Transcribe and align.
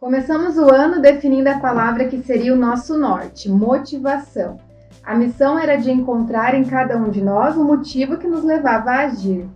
Começamos 0.00 0.56
o 0.56 0.64
ano 0.72 1.02
definindo 1.02 1.50
a 1.50 1.58
palavra 1.58 2.06
que 2.06 2.22
seria 2.22 2.54
o 2.54 2.56
nosso 2.56 2.96
norte, 2.96 3.50
motivação. 3.50 4.56
A 5.04 5.14
missão 5.14 5.58
era 5.58 5.76
de 5.76 5.90
encontrar 5.90 6.54
em 6.54 6.64
cada 6.64 6.96
um 6.96 7.10
de 7.10 7.20
nós 7.20 7.54
o 7.54 7.62
motivo 7.62 8.16
que 8.16 8.26
nos 8.26 8.42
levava 8.42 8.92
a 8.92 9.00
agir. 9.00 9.46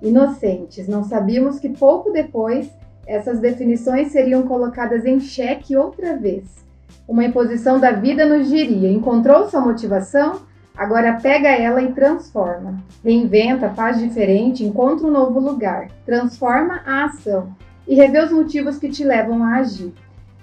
Inocentes, 0.00 0.86
não 0.86 1.02
sabíamos 1.02 1.58
que 1.58 1.70
pouco 1.70 2.12
depois 2.12 2.70
essas 3.08 3.40
definições 3.40 4.12
seriam 4.12 4.44
colocadas 4.44 5.04
em 5.04 5.18
xeque 5.18 5.76
outra 5.76 6.16
vez. 6.16 6.64
Uma 7.08 7.24
imposição 7.24 7.80
da 7.80 7.90
vida 7.90 8.24
nos 8.24 8.48
diria: 8.48 8.92
encontrou 8.92 9.48
sua 9.48 9.60
motivação? 9.60 10.42
Agora 10.76 11.18
pega 11.20 11.48
ela 11.48 11.82
e 11.82 11.90
transforma. 11.92 12.78
Reinventa, 13.02 13.70
faz 13.70 13.98
diferente, 13.98 14.64
encontra 14.64 15.08
um 15.08 15.10
novo 15.10 15.40
lugar, 15.40 15.88
transforma 16.06 16.82
a 16.86 17.06
ação 17.06 17.48
e 17.88 17.94
revê 17.94 18.20
os 18.22 18.30
motivos 18.30 18.78
que 18.78 18.90
te 18.90 19.02
levam 19.02 19.42
a 19.42 19.56
agir. 19.56 19.92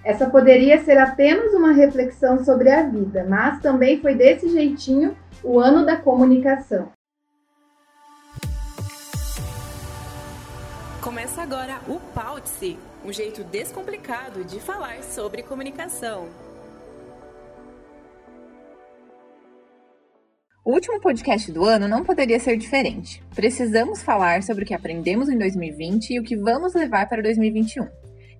Essa 0.03 0.29
poderia 0.29 0.83
ser 0.83 0.97
apenas 0.97 1.53
uma 1.53 1.71
reflexão 1.71 2.43
sobre 2.43 2.69
a 2.69 2.83
vida, 2.83 3.25
mas 3.27 3.61
também 3.61 4.01
foi 4.01 4.15
desse 4.15 4.49
jeitinho 4.49 5.15
o 5.43 5.59
ano 5.59 5.85
da 5.85 5.95
comunicação. 5.95 6.89
Começa 11.01 11.41
agora 11.41 11.79
o 11.87 11.99
Pautse, 12.13 12.77
um 13.05 13.13
jeito 13.13 13.43
descomplicado 13.43 14.43
de 14.43 14.59
falar 14.59 15.03
sobre 15.03 15.43
comunicação. 15.43 16.44
O 20.65 20.71
último 20.71 20.99
podcast 20.99 21.51
do 21.51 21.63
ano 21.63 21.87
não 21.87 22.03
poderia 22.03 22.39
ser 22.39 22.57
diferente. 22.57 23.21
Precisamos 23.35 24.01
falar 24.01 24.41
sobre 24.41 24.63
o 24.63 24.67
que 24.67 24.73
aprendemos 24.73 25.29
em 25.29 25.37
2020 25.37 26.09
e 26.09 26.19
o 26.19 26.23
que 26.23 26.35
vamos 26.35 26.73
levar 26.73 27.07
para 27.07 27.21
2021. 27.21 27.87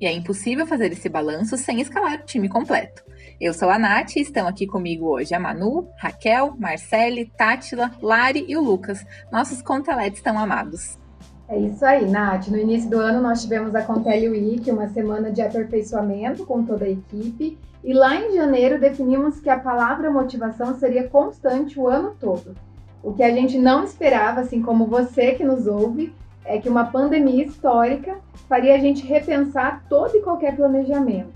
E 0.02 0.08
é 0.08 0.12
impossível 0.12 0.66
fazer 0.66 0.92
esse 0.92 1.08
balanço 1.08 1.56
sem 1.56 1.80
escalar 1.80 2.16
o 2.16 2.26
time 2.26 2.50
completo. 2.50 3.04
Eu 3.40 3.54
sou 3.54 3.70
a 3.70 3.78
Nath 3.78 4.16
e 4.16 4.22
estão 4.22 4.48
aqui 4.48 4.66
comigo 4.66 5.06
hoje 5.06 5.36
a 5.36 5.40
Manu, 5.40 5.88
Raquel, 6.00 6.56
Marcele, 6.58 7.32
Tátila, 7.38 7.92
Lari 8.02 8.44
e 8.48 8.58
o 8.58 8.62
Lucas, 8.62 9.06
nossos 9.32 9.62
conteletes 9.62 10.24
tão 10.24 10.40
amados. 10.40 10.98
É 11.48 11.60
isso 11.60 11.86
aí, 11.86 12.10
Nath. 12.10 12.48
No 12.48 12.58
início 12.58 12.90
do 12.90 12.98
ano 12.98 13.22
nós 13.22 13.44
tivemos 13.44 13.76
a 13.76 13.84
Contele 13.84 14.30
Week, 14.30 14.72
uma 14.72 14.90
semana 14.90 15.32
de 15.32 15.44
aperfeiçoamento 15.44 16.44
com 16.44 16.66
toda 16.66 16.86
a 16.86 16.90
equipe. 16.90 17.56
E 17.86 17.94
lá 17.94 18.16
em 18.16 18.34
janeiro 18.34 18.80
definimos 18.80 19.40
que 19.40 19.48
a 19.48 19.60
palavra 19.60 20.10
motivação 20.10 20.74
seria 20.74 21.08
constante 21.08 21.80
o 21.80 21.88
ano 21.88 22.16
todo. 22.20 22.58
O 23.04 23.14
que 23.14 23.22
a 23.22 23.30
gente 23.30 23.60
não 23.60 23.84
esperava, 23.84 24.42
assim 24.42 24.60
como 24.60 24.88
você 24.88 25.34
que 25.34 25.44
nos 25.44 25.68
ouve, 25.68 26.12
é 26.44 26.58
que 26.58 26.68
uma 26.68 26.86
pandemia 26.86 27.46
histórica 27.46 28.18
faria 28.50 28.74
a 28.74 28.80
gente 28.80 29.06
repensar 29.06 29.86
todo 29.88 30.18
e 30.18 30.22
qualquer 30.24 30.56
planejamento. 30.56 31.30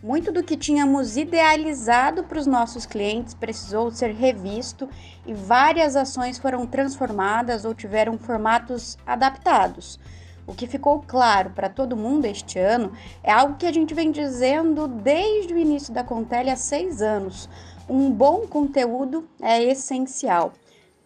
Muito 0.00 0.30
do 0.30 0.44
que 0.44 0.56
tínhamos 0.56 1.16
idealizado 1.16 2.22
para 2.22 2.38
os 2.38 2.46
nossos 2.46 2.86
clientes 2.86 3.34
precisou 3.34 3.90
ser 3.90 4.12
revisto 4.12 4.88
e 5.26 5.34
várias 5.34 5.96
ações 5.96 6.38
foram 6.38 6.68
transformadas 6.68 7.64
ou 7.64 7.74
tiveram 7.74 8.16
formatos 8.16 8.96
adaptados. 9.04 9.98
O 10.46 10.54
que 10.54 10.66
ficou 10.66 11.00
claro 11.00 11.50
para 11.50 11.68
todo 11.68 11.96
mundo 11.96 12.24
este 12.24 12.58
ano 12.58 12.92
é 13.22 13.30
algo 13.30 13.56
que 13.56 13.66
a 13.66 13.72
gente 13.72 13.94
vem 13.94 14.10
dizendo 14.10 14.88
desde 14.88 15.54
o 15.54 15.58
início 15.58 15.94
da 15.94 16.02
Contele 16.02 16.50
há 16.50 16.56
seis 16.56 17.00
anos. 17.00 17.48
Um 17.88 18.10
bom 18.10 18.46
conteúdo 18.46 19.28
é 19.40 19.62
essencial. 19.62 20.52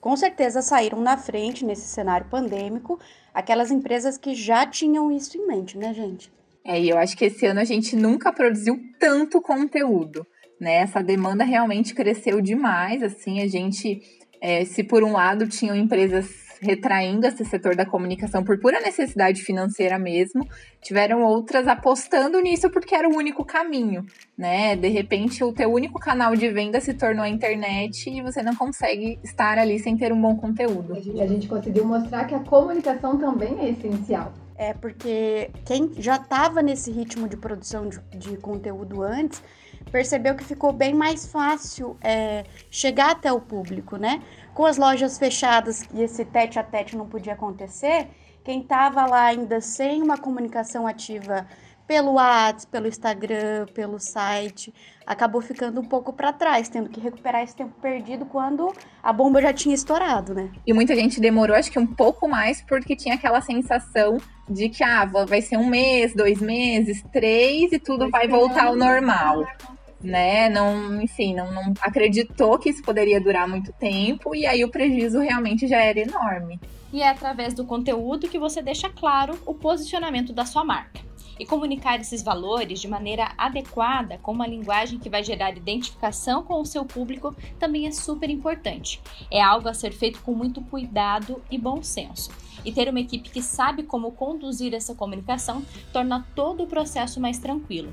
Com 0.00 0.16
certeza 0.16 0.62
saíram 0.62 1.00
na 1.00 1.16
frente 1.16 1.64
nesse 1.64 1.86
cenário 1.86 2.26
pandêmico 2.30 2.98
aquelas 3.34 3.70
empresas 3.70 4.16
que 4.16 4.34
já 4.34 4.66
tinham 4.66 5.12
isso 5.12 5.36
em 5.36 5.46
mente, 5.46 5.76
né, 5.76 5.92
gente? 5.92 6.32
É, 6.64 6.80
e 6.80 6.88
eu 6.88 6.96
acho 6.96 7.16
que 7.16 7.26
esse 7.26 7.44
ano 7.44 7.60
a 7.60 7.64
gente 7.64 7.94
nunca 7.94 8.32
produziu 8.32 8.80
tanto 8.98 9.40
conteúdo, 9.42 10.26
né? 10.58 10.76
Essa 10.76 11.02
demanda 11.02 11.44
realmente 11.44 11.94
cresceu 11.94 12.40
demais, 12.40 13.02
assim, 13.02 13.40
a 13.40 13.46
gente, 13.46 14.00
é, 14.40 14.64
se 14.64 14.82
por 14.82 15.04
um 15.04 15.12
lado 15.12 15.46
tinham 15.46 15.76
empresas 15.76 16.45
retraindo 16.60 17.26
esse 17.26 17.44
setor 17.44 17.74
da 17.74 17.86
comunicação 17.86 18.44
por 18.44 18.58
pura 18.58 18.80
necessidade 18.80 19.42
financeira 19.42 19.98
mesmo, 19.98 20.46
tiveram 20.80 21.22
outras 21.22 21.66
apostando 21.68 22.40
nisso 22.40 22.70
porque 22.70 22.94
era 22.94 23.08
o 23.08 23.16
único 23.16 23.44
caminho, 23.44 24.04
né? 24.36 24.76
De 24.76 24.88
repente, 24.88 25.42
o 25.42 25.52
teu 25.52 25.72
único 25.72 25.98
canal 25.98 26.34
de 26.34 26.48
venda 26.50 26.80
se 26.80 26.94
tornou 26.94 27.24
a 27.24 27.28
internet 27.28 28.08
e 28.10 28.22
você 28.22 28.42
não 28.42 28.54
consegue 28.54 29.18
estar 29.22 29.58
ali 29.58 29.78
sem 29.78 29.96
ter 29.96 30.12
um 30.12 30.20
bom 30.20 30.36
conteúdo. 30.36 30.94
A 30.94 31.00
gente, 31.00 31.20
a 31.20 31.26
gente 31.26 31.48
conseguiu 31.48 31.84
mostrar 31.84 32.24
que 32.24 32.34
a 32.34 32.40
comunicação 32.40 33.18
também 33.18 33.58
é 33.60 33.70
essencial. 33.70 34.32
É 34.58 34.72
porque 34.72 35.50
quem 35.66 35.92
já 35.98 36.16
estava 36.16 36.62
nesse 36.62 36.90
ritmo 36.90 37.28
de 37.28 37.36
produção 37.36 37.88
de, 37.88 38.00
de, 38.16 38.36
conteúdo 38.38 39.02
antes 39.02 39.42
percebeu 39.90 40.34
que 40.34 40.44
ficou 40.44 40.72
bem 40.72 40.94
mais 40.94 41.26
fácil 41.26 41.96
é, 42.00 42.44
chegar 42.70 43.12
até 43.12 43.32
o 43.32 43.40
público, 43.40 43.96
né? 43.96 44.22
Com 44.54 44.64
as 44.64 44.76
lojas 44.76 45.18
fechadas 45.18 45.84
e 45.92 46.02
esse 46.02 46.24
tete 46.24 46.58
a 46.58 46.62
tete 46.62 46.96
não 46.96 47.06
podia 47.06 47.34
acontecer, 47.34 48.08
quem 48.44 48.60
estava 48.60 49.06
lá 49.06 49.24
ainda 49.24 49.60
sem 49.60 50.02
uma 50.02 50.16
comunicação 50.16 50.86
ativa 50.86 51.46
pelo 51.86 52.14
WhatsApp, 52.14 52.66
pelo 52.70 52.88
Instagram, 52.88 53.66
pelo 53.72 53.98
site, 53.98 54.74
acabou 55.06 55.40
ficando 55.40 55.80
um 55.80 55.84
pouco 55.84 56.12
para 56.12 56.32
trás, 56.32 56.68
tendo 56.68 56.88
que 56.88 57.00
recuperar 57.00 57.42
esse 57.42 57.54
tempo 57.54 57.72
perdido 57.80 58.26
quando 58.26 58.72
a 59.02 59.12
bomba 59.12 59.40
já 59.40 59.52
tinha 59.52 59.74
estourado, 59.74 60.34
né? 60.34 60.50
E 60.66 60.72
muita 60.72 60.94
gente 60.96 61.20
demorou, 61.20 61.56
acho 61.56 61.70
que 61.70 61.78
um 61.78 61.86
pouco 61.86 62.28
mais, 62.28 62.60
porque 62.62 62.96
tinha 62.96 63.14
aquela 63.14 63.40
sensação 63.40 64.18
de 64.48 64.68
que 64.68 64.82
ah, 64.82 65.04
vai 65.04 65.40
ser 65.40 65.56
um 65.56 65.66
mês, 65.66 66.14
dois 66.14 66.40
meses, 66.40 67.04
três 67.12 67.72
e 67.72 67.78
tudo 67.78 68.10
vai 68.10 68.26
voltar 68.26 68.66
ao 68.66 68.76
normal. 68.76 69.46
Né? 70.06 70.48
Não, 70.48 71.02
enfim, 71.02 71.34
não, 71.34 71.52
não 71.52 71.74
acreditou 71.80 72.58
que 72.58 72.70
isso 72.70 72.82
poderia 72.82 73.20
durar 73.20 73.48
muito 73.48 73.72
tempo 73.72 74.36
e 74.36 74.46
aí 74.46 74.64
o 74.64 74.70
prejuízo 74.70 75.18
realmente 75.18 75.66
já 75.66 75.78
era 75.78 75.98
enorme. 75.98 76.60
E 76.92 77.02
é 77.02 77.08
através 77.08 77.52
do 77.52 77.64
conteúdo 77.64 78.28
que 78.28 78.38
você 78.38 78.62
deixa 78.62 78.88
claro 78.88 79.36
o 79.44 79.52
posicionamento 79.52 80.32
da 80.32 80.46
sua 80.46 80.64
marca. 80.64 81.00
E 81.38 81.44
comunicar 81.44 82.00
esses 82.00 82.22
valores 82.22 82.80
de 82.80 82.88
maneira 82.88 83.32
adequada, 83.36 84.16
com 84.22 84.32
uma 84.32 84.46
linguagem 84.46 84.98
que 84.98 85.10
vai 85.10 85.22
gerar 85.22 85.56
identificação 85.56 86.42
com 86.42 86.60
o 86.60 86.64
seu 86.64 86.84
público, 86.84 87.36
também 87.58 87.86
é 87.86 87.92
super 87.92 88.30
importante. 88.30 89.02
É 89.30 89.42
algo 89.42 89.68
a 89.68 89.74
ser 89.74 89.92
feito 89.92 90.22
com 90.22 90.32
muito 90.32 90.62
cuidado 90.62 91.42
e 91.50 91.58
bom 91.58 91.82
senso. 91.82 92.30
E 92.64 92.72
ter 92.72 92.88
uma 92.88 93.00
equipe 93.00 93.28
que 93.28 93.42
sabe 93.42 93.82
como 93.82 94.12
conduzir 94.12 94.72
essa 94.72 94.94
comunicação 94.94 95.62
torna 95.92 96.26
todo 96.34 96.64
o 96.64 96.66
processo 96.66 97.20
mais 97.20 97.38
tranquilo. 97.38 97.92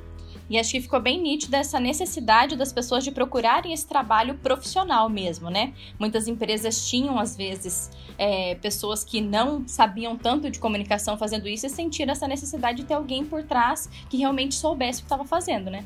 E 0.50 0.60
acho 0.60 0.72
que 0.72 0.82
ficou 0.82 1.00
bem 1.00 1.22
nítida 1.22 1.58
essa 1.58 1.80
necessidade 1.80 2.56
das 2.56 2.72
pessoas 2.72 3.04
de 3.04 3.12
procurarem 3.12 3.74
esse 3.74 3.88
trabalho 3.88 4.36
profissional 4.36 5.10
mesmo, 5.10 5.50
né? 5.50 5.74
Muitas 5.98 6.28
empresas 6.28 6.88
tinham, 6.88 7.18
às 7.18 7.36
vezes, 7.36 7.90
é, 8.18 8.56
pessoas 8.56 9.04
que 9.04 9.22
não 9.22 9.68
sabiam 9.68 10.18
tanto 10.18 10.50
de 10.50 10.60
comunicação 10.60 11.18
fazendo 11.18 11.48
isso 11.48 11.66
e 11.66 11.70
sentiram 11.70 12.12
essa 12.12 12.28
necessidade 12.28 12.80
de 12.80 12.86
ter 12.86 12.94
alguém 12.94 13.26
por 13.26 13.44
trás 13.44 13.90
que 14.10 14.18
realmente 14.18 14.56
soubesse 14.56 15.00
o 15.00 15.04
que 15.04 15.06
estava 15.06 15.26
fazendo, 15.26 15.70
né? 15.72 15.84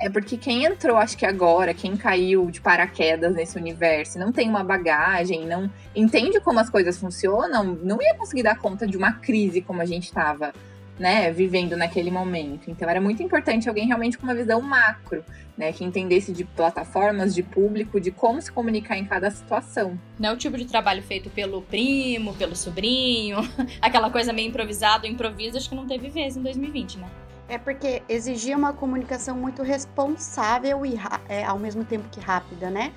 É 0.00 0.10
porque 0.10 0.36
quem 0.36 0.64
entrou, 0.64 0.96
acho 0.96 1.16
que 1.16 1.24
agora, 1.24 1.72
quem 1.72 1.96
caiu 1.96 2.50
de 2.50 2.60
paraquedas 2.60 3.32
nesse 3.32 3.56
universo, 3.56 4.18
não 4.18 4.32
tem 4.32 4.48
uma 4.48 4.64
bagagem, 4.64 5.46
não 5.46 5.70
entende 5.94 6.40
como 6.40 6.58
as 6.58 6.68
coisas 6.68 6.98
funcionam, 6.98 7.78
não 7.82 8.02
ia 8.02 8.14
conseguir 8.14 8.42
dar 8.42 8.58
conta 8.58 8.86
de 8.86 8.96
uma 8.96 9.12
crise 9.12 9.62
como 9.62 9.80
a 9.80 9.86
gente 9.86 10.04
estava 10.04 10.52
né, 10.98 11.30
vivendo 11.32 11.76
naquele 11.76 12.10
momento. 12.10 12.70
Então 12.70 12.88
era 12.88 13.00
muito 13.00 13.22
importante 13.22 13.68
alguém 13.68 13.86
realmente 13.86 14.16
com 14.16 14.24
uma 14.24 14.34
visão 14.34 14.60
macro, 14.60 15.24
né, 15.56 15.72
que 15.72 15.84
entendesse 15.84 16.32
de 16.32 16.44
plataformas, 16.44 17.34
de 17.34 17.42
público, 17.42 18.00
de 18.00 18.10
como 18.10 18.40
se 18.40 18.50
comunicar 18.50 18.96
em 18.96 19.04
cada 19.04 19.30
situação. 19.30 19.98
Não 20.18 20.30
é 20.30 20.32
o 20.32 20.36
tipo 20.36 20.56
de 20.56 20.64
trabalho 20.64 21.02
feito 21.02 21.30
pelo 21.30 21.62
primo, 21.62 22.34
pelo 22.34 22.54
sobrinho, 22.54 23.38
aquela 23.80 24.10
coisa 24.10 24.32
meio 24.32 24.48
improvisado, 24.48 25.06
improviso, 25.06 25.56
acho 25.56 25.68
que 25.68 25.74
não 25.74 25.86
teve 25.86 26.08
vez 26.08 26.36
em 26.36 26.42
2020, 26.42 26.98
né? 26.98 27.08
É 27.46 27.58
porque 27.58 28.02
exigia 28.08 28.56
uma 28.56 28.72
comunicação 28.72 29.36
muito 29.36 29.62
responsável 29.62 30.84
e 30.86 30.94
é, 31.28 31.44
ao 31.44 31.58
mesmo 31.58 31.84
tempo 31.84 32.08
que 32.10 32.18
rápida, 32.18 32.70
né? 32.70 32.92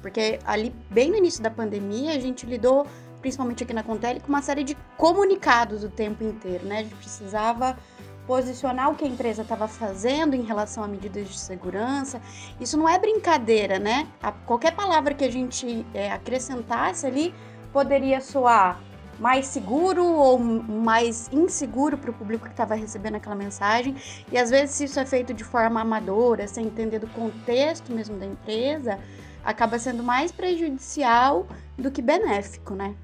Porque 0.00 0.40
ali, 0.44 0.74
bem 0.90 1.10
no 1.10 1.16
início 1.16 1.40
da 1.40 1.50
pandemia, 1.50 2.12
a 2.12 2.18
gente 2.18 2.44
lidou 2.44 2.84
principalmente 3.22 3.62
aqui 3.64 3.72
na 3.72 3.82
Contele, 3.82 4.20
com 4.20 4.28
uma 4.28 4.42
série 4.42 4.64
de 4.64 4.76
comunicados 4.98 5.82
o 5.84 5.88
tempo 5.88 6.22
inteiro, 6.22 6.66
né? 6.66 6.80
A 6.80 6.82
gente 6.82 6.96
precisava 6.96 7.78
posicionar 8.26 8.90
o 8.90 8.94
que 8.94 9.04
a 9.04 9.08
empresa 9.08 9.42
estava 9.42 9.66
fazendo 9.66 10.34
em 10.34 10.42
relação 10.42 10.84
a 10.84 10.88
medidas 10.88 11.28
de 11.28 11.38
segurança. 11.38 12.20
Isso 12.60 12.76
não 12.76 12.88
é 12.88 12.98
brincadeira, 12.98 13.78
né? 13.78 14.06
A, 14.22 14.32
qualquer 14.32 14.72
palavra 14.72 15.14
que 15.14 15.24
a 15.24 15.30
gente 15.30 15.86
é, 15.94 16.12
acrescentasse 16.12 17.06
ali 17.06 17.34
poderia 17.72 18.20
soar 18.20 18.80
mais 19.18 19.46
seguro 19.46 20.04
ou 20.04 20.38
mais 20.38 21.30
inseguro 21.32 21.96
para 21.96 22.10
o 22.10 22.14
público 22.14 22.44
que 22.44 22.50
estava 22.50 22.74
recebendo 22.74 23.16
aquela 23.16 23.36
mensagem. 23.36 23.94
E 24.30 24.38
às 24.38 24.50
vezes, 24.50 24.74
se 24.74 24.84
isso 24.84 24.98
é 24.98 25.06
feito 25.06 25.32
de 25.32 25.44
forma 25.44 25.80
amadora, 25.80 26.48
sem 26.48 26.66
entender 26.66 26.98
do 26.98 27.06
contexto 27.08 27.92
mesmo 27.92 28.18
da 28.18 28.26
empresa, 28.26 28.98
acaba 29.44 29.78
sendo 29.78 30.02
mais 30.02 30.30
prejudicial 30.30 31.46
do 31.76 31.90
que 31.90 32.02
benéfico, 32.02 32.74
né? 32.74 32.94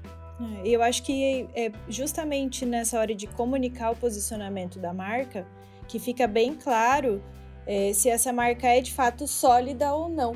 É, 0.63 0.67
eu 0.67 0.81
acho 0.81 1.03
que 1.03 1.49
é 1.53 1.71
justamente 1.87 2.65
nessa 2.65 2.99
hora 2.99 3.13
de 3.13 3.27
comunicar 3.27 3.91
o 3.91 3.95
posicionamento 3.95 4.79
da 4.79 4.93
marca 4.93 5.45
que 5.87 5.99
fica 5.99 6.27
bem 6.27 6.53
claro 6.53 7.21
é, 7.67 7.91
se 7.93 8.09
essa 8.09 8.31
marca 8.31 8.67
é 8.67 8.81
de 8.81 8.93
fato 8.93 9.27
sólida 9.27 9.93
ou 9.93 10.07
não. 10.07 10.35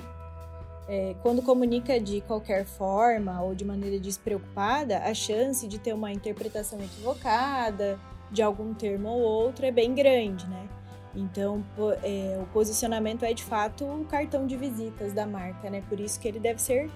É, 0.87 1.15
quando 1.21 1.41
comunica 1.41 1.99
de 1.99 2.19
qualquer 2.21 2.65
forma 2.65 3.41
ou 3.41 3.55
de 3.55 3.63
maneira 3.63 3.97
despreocupada, 3.97 4.97
a 4.99 5.13
chance 5.13 5.65
de 5.67 5.79
ter 5.79 5.93
uma 5.93 6.11
interpretação 6.11 6.77
equivocada 6.83 7.97
de 8.29 8.41
algum 8.41 8.73
termo 8.73 9.07
ou 9.07 9.21
outro 9.21 9.65
é 9.65 9.71
bem 9.71 9.93
grande, 9.95 10.45
né? 10.47 10.67
Então, 11.15 11.63
é, 12.03 12.39
o 12.41 12.45
posicionamento 12.53 13.23
é 13.23 13.33
de 13.33 13.43
fato 13.43 13.85
o 13.85 14.05
cartão 14.05 14.47
de 14.47 14.57
visitas 14.57 15.13
da 15.13 15.27
marca, 15.27 15.69
né? 15.69 15.83
Por 15.87 15.99
isso 15.99 16.19
que 16.19 16.27
ele 16.27 16.39
deve 16.39 16.61
ser 16.61 16.89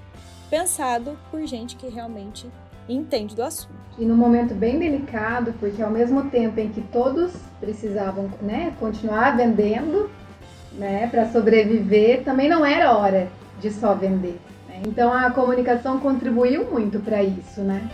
pensado 0.50 1.18
por 1.30 1.46
gente 1.46 1.76
que 1.76 1.88
realmente 1.88 2.50
entende 2.90 3.36
do 3.36 3.44
assunto. 3.44 3.76
E 3.98 4.06
num 4.06 4.16
momento 4.16 4.54
bem 4.54 4.80
delicado, 4.80 5.54
porque 5.60 5.82
ao 5.82 5.92
mesmo 5.92 6.30
tempo 6.30 6.60
em 6.60 6.70
que 6.70 6.82
todos 6.82 7.34
precisavam, 7.60 8.30
né, 8.42 8.74
continuar 8.80 9.36
vendendo, 9.36 10.10
né, 10.74 11.08
para 11.08 11.30
sobreviver, 11.30 12.24
também 12.24 12.48
não 12.48 12.66
era 12.66 12.96
hora 12.96 13.28
de 13.60 13.72
só 13.72 13.94
vender. 13.94 14.40
Né? 14.70 14.84
Então 14.88 15.12
a 15.12 15.30
comunicação 15.32 16.00
contribuiu 16.00 16.70
muito 16.72 17.00
para 17.00 17.24
isso, 17.24 17.62
né? 17.62 17.90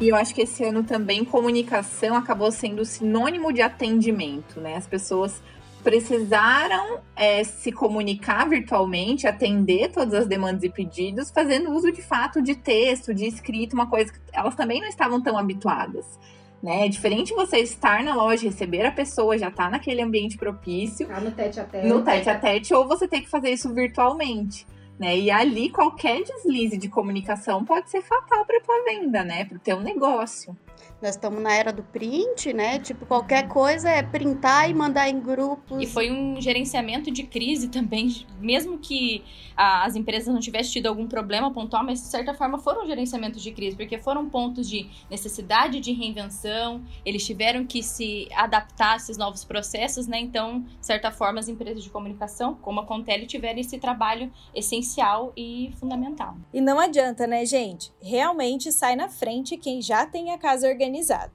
E 0.00 0.08
eu 0.08 0.16
acho 0.16 0.34
que 0.34 0.42
esse 0.42 0.64
ano 0.64 0.82
também 0.82 1.24
comunicação 1.24 2.16
acabou 2.16 2.50
sendo 2.50 2.84
sinônimo 2.84 3.52
de 3.52 3.62
atendimento, 3.62 4.60
né? 4.60 4.76
As 4.76 4.86
pessoas 4.86 5.40
precisaram 5.84 7.00
é, 7.14 7.44
se 7.44 7.70
comunicar 7.70 8.48
virtualmente, 8.48 9.26
atender 9.26 9.92
todas 9.92 10.14
as 10.14 10.26
demandas 10.26 10.64
e 10.64 10.70
pedidos, 10.70 11.30
fazendo 11.30 11.70
uso 11.70 11.92
de 11.92 12.02
fato 12.02 12.42
de 12.42 12.54
texto, 12.54 13.14
de 13.14 13.26
escrito, 13.26 13.74
uma 13.74 13.86
coisa 13.86 14.12
que 14.12 14.18
elas 14.32 14.54
também 14.54 14.80
não 14.80 14.88
estavam 14.88 15.22
tão 15.22 15.38
habituadas. 15.38 16.18
Né? 16.62 16.86
É 16.86 16.88
diferente 16.88 17.34
você 17.34 17.58
estar 17.58 18.02
na 18.02 18.14
loja, 18.14 18.46
receber 18.46 18.86
a 18.86 18.90
pessoa, 18.90 19.36
já 19.36 19.50
tá 19.50 19.68
naquele 19.68 20.00
ambiente 20.00 20.38
propício. 20.38 21.06
Tá 21.06 21.20
no 21.20 21.30
tete 21.30 21.60
a 21.60 21.64
tete. 21.64 21.86
No 21.86 22.02
tete 22.02 22.30
a 22.30 22.38
tete, 22.38 22.74
ou 22.74 22.88
você 22.88 23.06
ter 23.06 23.20
que 23.20 23.28
fazer 23.28 23.50
isso 23.50 23.72
virtualmente. 23.72 24.66
Né? 24.98 25.18
E 25.18 25.30
ali 25.30 25.70
qualquer 25.70 26.22
deslize 26.22 26.76
de 26.76 26.88
comunicação 26.88 27.64
pode 27.64 27.90
ser 27.90 28.02
fatal 28.02 28.44
para 28.44 28.60
tua 28.60 28.84
venda, 28.84 29.24
né? 29.24 29.44
Para 29.44 29.56
o 29.56 29.60
teu 29.60 29.80
negócio. 29.80 30.56
Nós 31.00 31.16
estamos 31.16 31.42
na 31.42 31.54
era 31.54 31.72
do 31.72 31.82
print, 31.82 32.52
né? 32.52 32.78
Tipo, 32.78 33.04
qualquer 33.04 33.46
coisa 33.48 33.90
é 33.90 34.02
printar 34.02 34.70
e 34.70 34.74
mandar 34.74 35.08
em 35.08 35.20
grupos. 35.20 35.82
E 35.82 35.86
foi 35.86 36.10
um 36.10 36.40
gerenciamento 36.40 37.10
de 37.10 37.24
crise 37.24 37.68
também, 37.68 38.24
mesmo 38.40 38.78
que 38.78 39.22
as 39.56 39.94
empresas 39.94 40.32
não 40.32 40.40
tivessem 40.40 40.72
tido 40.72 40.86
algum 40.86 41.06
problema 41.06 41.52
pontual, 41.52 41.84
mas 41.84 42.00
de 42.00 42.06
certa 42.06 42.34
forma 42.34 42.58
foram 42.58 42.86
gerenciamentos 42.86 43.42
de 43.42 43.52
crise, 43.52 43.76
porque 43.76 43.98
foram 43.98 44.28
pontos 44.28 44.68
de 44.68 44.88
necessidade 45.10 45.78
de 45.78 45.92
reinvenção, 45.92 46.82
eles 47.04 47.24
tiveram 47.24 47.64
que 47.64 47.82
se 47.82 48.28
adaptar 48.34 48.94
a 48.94 48.96
esses 48.96 49.16
novos 49.16 49.44
processos, 49.44 50.06
né? 50.06 50.18
Então, 50.18 50.60
de 50.60 50.86
certa 50.86 51.10
forma, 51.10 51.38
as 51.38 51.48
empresas 51.48 51.84
de 51.84 51.90
comunicação, 51.90 52.54
como 52.54 52.80
a 52.80 52.86
Contele, 52.86 53.26
tiveram 53.26 53.60
esse 53.60 53.78
trabalho 53.78 54.32
essencial 54.54 55.32
e 55.36 55.72
fundamental. 55.78 56.36
E 56.52 56.60
não 56.60 56.80
adianta, 56.80 57.26
né, 57.26 57.44
gente? 57.44 57.92
Realmente 58.00 58.72
sai 58.72 58.96
na 58.96 59.08
frente 59.08 59.56
quem 59.56 59.80
já 59.80 60.06
tem 60.06 60.32
a 60.32 60.38
casa 60.38 60.63
organizada 60.66 60.94
organizada. 60.94 61.32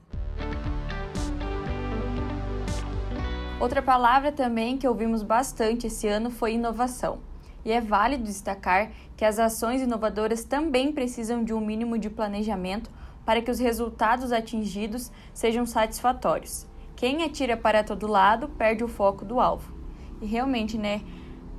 Outra 3.59 3.81
palavra 3.81 4.31
também 4.31 4.77
que 4.77 4.87
ouvimos 4.87 5.21
bastante 5.21 5.87
esse 5.87 6.07
ano 6.07 6.29
foi 6.29 6.53
inovação. 6.53 7.19
E 7.65 7.71
é 7.71 7.81
válido 7.81 8.23
destacar 8.23 8.91
que 9.17 9.25
as 9.25 9.37
ações 9.37 9.81
inovadoras 9.81 10.45
também 10.45 10.93
precisam 10.93 11.43
de 11.43 11.53
um 11.53 11.59
mínimo 11.59 11.97
de 11.97 12.09
planejamento 12.09 12.89
para 13.25 13.41
que 13.41 13.51
os 13.51 13.59
resultados 13.59 14.31
atingidos 14.31 15.11
sejam 15.33 15.65
satisfatórios. 15.65 16.65
Quem 16.95 17.23
atira 17.23 17.57
para 17.57 17.83
todo 17.83 18.07
lado 18.07 18.47
perde 18.47 18.83
o 18.83 18.87
foco 18.87 19.25
do 19.25 19.41
alvo. 19.41 19.73
E 20.21 20.25
realmente, 20.25 20.77
né, 20.77 21.01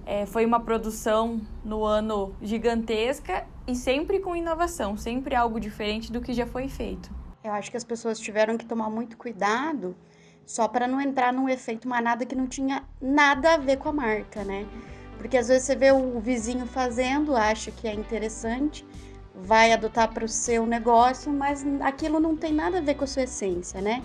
é, 0.06 0.24
foi 0.24 0.46
uma 0.46 0.60
produção 0.60 1.40
no 1.62 1.84
ano 1.84 2.34
gigantesca 2.40 3.46
e 3.66 3.76
sempre 3.76 4.20
com 4.20 4.34
inovação, 4.34 4.96
sempre 4.96 5.34
algo 5.34 5.60
diferente 5.60 6.10
do 6.10 6.20
que 6.20 6.32
já 6.32 6.46
foi 6.46 6.66
feito. 6.66 7.10
Eu 7.42 7.52
acho 7.52 7.70
que 7.70 7.76
as 7.76 7.84
pessoas 7.84 8.20
tiveram 8.20 8.58
que 8.58 8.66
tomar 8.66 8.90
muito 8.90 9.16
cuidado 9.16 9.96
só 10.44 10.68
para 10.68 10.86
não 10.86 11.00
entrar 11.00 11.32
num 11.32 11.48
efeito 11.48 11.88
manada 11.88 12.26
que 12.26 12.34
não 12.34 12.46
tinha 12.46 12.84
nada 13.00 13.54
a 13.54 13.56
ver 13.56 13.78
com 13.78 13.88
a 13.88 13.92
marca, 13.92 14.44
né? 14.44 14.66
Porque 15.16 15.38
às 15.38 15.48
vezes 15.48 15.64
você 15.64 15.74
vê 15.74 15.90
o 15.90 16.20
vizinho 16.20 16.66
fazendo, 16.66 17.34
acha 17.34 17.70
que 17.70 17.88
é 17.88 17.94
interessante, 17.94 18.86
vai 19.34 19.72
adotar 19.72 20.12
para 20.12 20.24
o 20.24 20.28
seu 20.28 20.66
negócio, 20.66 21.32
mas 21.32 21.64
aquilo 21.80 22.20
não 22.20 22.36
tem 22.36 22.52
nada 22.52 22.78
a 22.78 22.80
ver 22.82 22.94
com 22.94 23.04
a 23.04 23.06
sua 23.06 23.22
essência, 23.22 23.80
né? 23.80 24.02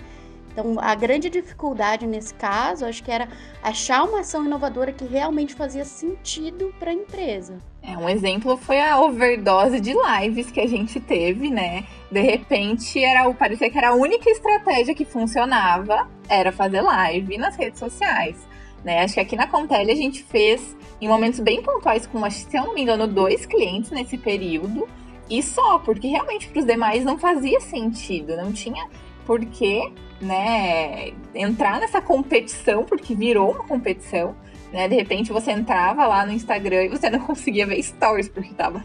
Então, 0.51 0.77
a 0.79 0.95
grande 0.95 1.29
dificuldade 1.29 2.07
nesse 2.07 2.33
caso, 2.33 2.85
acho 2.85 3.03
que 3.03 3.11
era 3.11 3.27
achar 3.61 4.05
uma 4.05 4.21
ação 4.21 4.45
inovadora 4.45 4.93
que 4.93 5.03
realmente 5.03 5.53
fazia 5.53 5.83
sentido 5.83 6.73
para 6.79 6.91
a 6.91 6.93
empresa. 6.93 7.57
É, 7.87 7.97
um 7.97 8.09
exemplo 8.09 8.57
foi 8.57 8.81
a 8.81 8.99
overdose 8.99 9.79
de 9.79 9.93
lives 9.93 10.49
que 10.49 10.59
a 10.59 10.67
gente 10.67 10.99
teve, 10.99 11.49
né? 11.49 11.85
De 12.11 12.21
repente, 12.21 13.03
era 13.03 13.31
parecia 13.33 13.69
que 13.69 13.77
era 13.77 13.89
a 13.89 13.93
única 13.93 14.29
estratégia 14.29 14.95
que 14.95 15.05
funcionava, 15.05 16.09
era 16.27 16.51
fazer 16.51 16.81
live 16.81 17.37
nas 17.37 17.55
redes 17.55 17.79
sociais. 17.79 18.47
Né? 18.83 19.01
Acho 19.01 19.15
que 19.15 19.19
aqui 19.19 19.35
na 19.35 19.47
Contele 19.47 19.91
a 19.91 19.95
gente 19.95 20.23
fez 20.23 20.75
em 21.01 21.07
momentos 21.07 21.39
bem 21.39 21.61
pontuais 21.61 22.05
com, 22.05 22.29
se 22.29 22.55
eu 22.55 22.65
não 22.65 22.73
me 22.73 22.81
engano, 22.81 23.07
dois 23.07 23.45
clientes 23.45 23.91
nesse 23.91 24.17
período. 24.17 24.87
E 25.29 25.41
só, 25.41 25.79
porque 25.79 26.07
realmente 26.07 26.47
para 26.49 26.59
os 26.59 26.65
demais 26.65 27.03
não 27.03 27.17
fazia 27.17 27.59
sentido, 27.59 28.37
não 28.37 28.53
tinha 28.53 28.87
porquê 29.25 29.91
né, 30.21 31.13
entrar 31.33 31.79
nessa 31.79 31.99
competição, 31.99 32.83
porque 32.83 33.15
virou 33.15 33.51
uma 33.51 33.63
competição, 33.63 34.35
né? 34.71 34.87
De 34.87 34.95
repente 34.95 35.31
você 35.31 35.51
entrava 35.51 36.05
lá 36.05 36.25
no 36.25 36.31
Instagram 36.31 36.85
e 36.85 36.89
você 36.89 37.09
não 37.09 37.19
conseguia 37.19 37.65
ver 37.65 37.81
stories, 37.81 38.29
porque 38.29 38.53
tava 38.53 38.83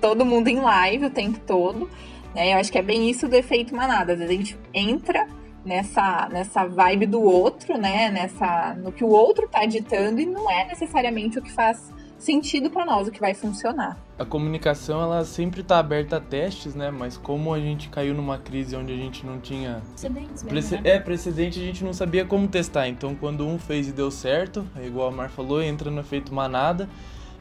todo 0.00 0.24
mundo 0.24 0.48
em 0.48 0.60
live 0.60 1.06
o 1.06 1.10
tempo 1.10 1.38
todo. 1.46 1.88
Né? 2.34 2.52
Eu 2.54 2.58
acho 2.58 2.72
que 2.72 2.78
é 2.78 2.82
bem 2.82 3.08
isso 3.08 3.28
do 3.28 3.36
efeito 3.36 3.74
manada. 3.74 4.12
Às 4.12 4.18
vezes 4.18 4.34
a 4.34 4.36
gente 4.36 4.58
entra 4.74 5.28
nessa, 5.64 6.28
nessa 6.30 6.66
vibe 6.66 7.06
do 7.06 7.22
outro, 7.22 7.78
né? 7.78 8.10
Nessa, 8.10 8.74
no 8.74 8.92
que 8.92 9.04
o 9.04 9.08
outro 9.08 9.48
tá 9.48 9.64
ditando 9.64 10.20
e 10.20 10.26
não 10.26 10.50
é 10.50 10.66
necessariamente 10.66 11.38
o 11.38 11.42
que 11.42 11.52
faz 11.52 11.92
sentido 12.22 12.70
para 12.70 12.86
nós, 12.86 13.08
o 13.08 13.10
que 13.10 13.20
vai 13.20 13.34
funcionar. 13.34 13.98
A 14.18 14.24
comunicação 14.24 15.02
ela 15.02 15.24
sempre 15.24 15.60
está 15.60 15.78
aberta 15.78 16.16
a 16.16 16.20
testes, 16.20 16.74
né? 16.74 16.90
Mas 16.90 17.16
como 17.16 17.52
a 17.52 17.58
gente 17.58 17.88
caiu 17.88 18.14
numa 18.14 18.38
crise 18.38 18.76
onde 18.76 18.92
a 18.92 18.96
gente 18.96 19.26
não 19.26 19.40
tinha 19.40 19.82
precedentes, 19.90 20.42
mesmo, 20.44 20.76
né? 20.76 20.80
é 20.84 21.00
precedente, 21.00 21.58
a 21.58 21.62
gente 21.62 21.84
não 21.84 21.92
sabia 21.92 22.24
como 22.24 22.46
testar. 22.46 22.86
Então, 22.88 23.14
quando 23.14 23.46
um 23.46 23.58
fez 23.58 23.88
e 23.88 23.92
deu 23.92 24.10
certo, 24.10 24.64
é 24.76 24.86
igual 24.86 25.08
a 25.08 25.10
Mar 25.10 25.30
falou, 25.30 25.60
entra 25.60 25.90
no 25.90 26.00
efeito 26.00 26.32
manada 26.32 26.88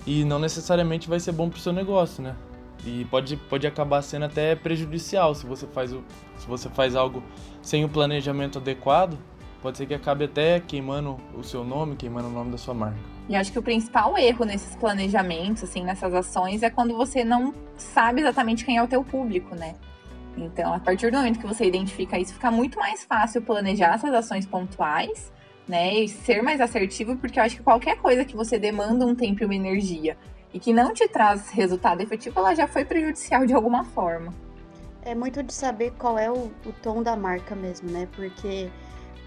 e 0.06 0.26
não 0.26 0.40
necessariamente 0.40 1.08
vai 1.08 1.20
ser 1.20 1.32
bom 1.32 1.48
para 1.48 1.58
o 1.58 1.62
seu 1.62 1.72
negócio, 1.72 2.24
né? 2.24 2.36
E 2.84 3.06
pode, 3.06 3.38
pode 3.38 3.68
acabar 3.68 4.02
sendo 4.02 4.26
até 4.26 4.56
prejudicial 4.56 5.36
se 5.36 5.46
você 5.46 5.68
faz 5.68 5.94
o, 5.94 6.04
se 6.38 6.48
você 6.48 6.68
faz 6.70 6.96
algo 6.96 7.22
sem 7.62 7.86
o 7.86 7.90
planejamento 7.90 8.58
adequado, 8.58 9.16
pode 9.62 9.78
ser 9.78 9.86
que 9.86 9.94
acabe 9.94 10.26
até 10.26 10.60
queimando 10.60 11.18
o 11.36 11.44
seu 11.44 11.64
nome, 11.64 11.96
queimando 11.96 12.30
o 12.30 12.32
nome 12.32 12.50
da 12.50 12.58
sua 12.58 12.74
marca. 12.74 13.21
E 13.32 13.36
acho 13.38 13.50
que 13.50 13.58
o 13.58 13.64
principal 13.64 14.18
erro 14.18 14.44
nesses 14.44 14.76
planejamentos, 14.76 15.64
assim, 15.64 15.86
nessas 15.86 16.14
ações, 16.14 16.64
é 16.64 16.70
quando 16.70 16.98
você 16.98 17.24
não 17.24 17.54
sabe 17.78 18.20
exatamente 18.20 18.66
quem 18.66 18.76
é 18.76 18.84
o 18.84 18.88
teu 18.88 19.06
público, 19.06 19.56
né? 19.56 19.76
Então, 20.36 20.74
a 20.74 20.80
partir 20.82 21.10
do 21.10 21.18
momento 21.18 21.40
que 21.40 21.48
você 21.48 21.64
identifica 21.66 22.20
isso, 22.20 22.34
fica 22.34 22.52
muito 22.52 22.78
mais 22.78 23.06
fácil 23.06 23.42
planejar 23.42 23.96
essas 23.96 24.14
ações 24.14 24.46
pontuais, 24.46 25.32
né? 25.66 25.94
E 25.94 26.10
ser 26.10 26.44
mais 26.44 26.60
assertivo, 26.60 27.16
porque 27.16 27.40
eu 27.40 27.44
acho 27.44 27.56
que 27.56 27.64
qualquer 27.64 27.96
coisa 28.00 28.26
que 28.26 28.36
você 28.36 28.60
demanda 28.60 29.06
um 29.06 29.16
tempo 29.16 29.44
e 29.44 29.46
uma 29.46 29.56
energia 29.56 30.18
e 30.54 30.60
que 30.60 30.74
não 30.74 30.94
te 30.94 31.08
traz 31.08 31.52
resultado 31.52 32.02
efetivo, 32.02 32.38
ela 32.38 32.54
já 32.54 32.68
foi 32.68 32.84
prejudicial 32.84 33.46
de 33.46 33.54
alguma 33.54 33.86
forma. 33.86 34.34
É 35.04 35.16
muito 35.16 35.42
de 35.42 35.54
saber 35.54 35.94
qual 35.98 36.20
é 36.20 36.30
o, 36.30 36.52
o 36.66 36.74
tom 36.84 37.02
da 37.02 37.16
marca 37.16 37.56
mesmo, 37.56 37.90
né? 37.90 38.10
Porque 38.14 38.70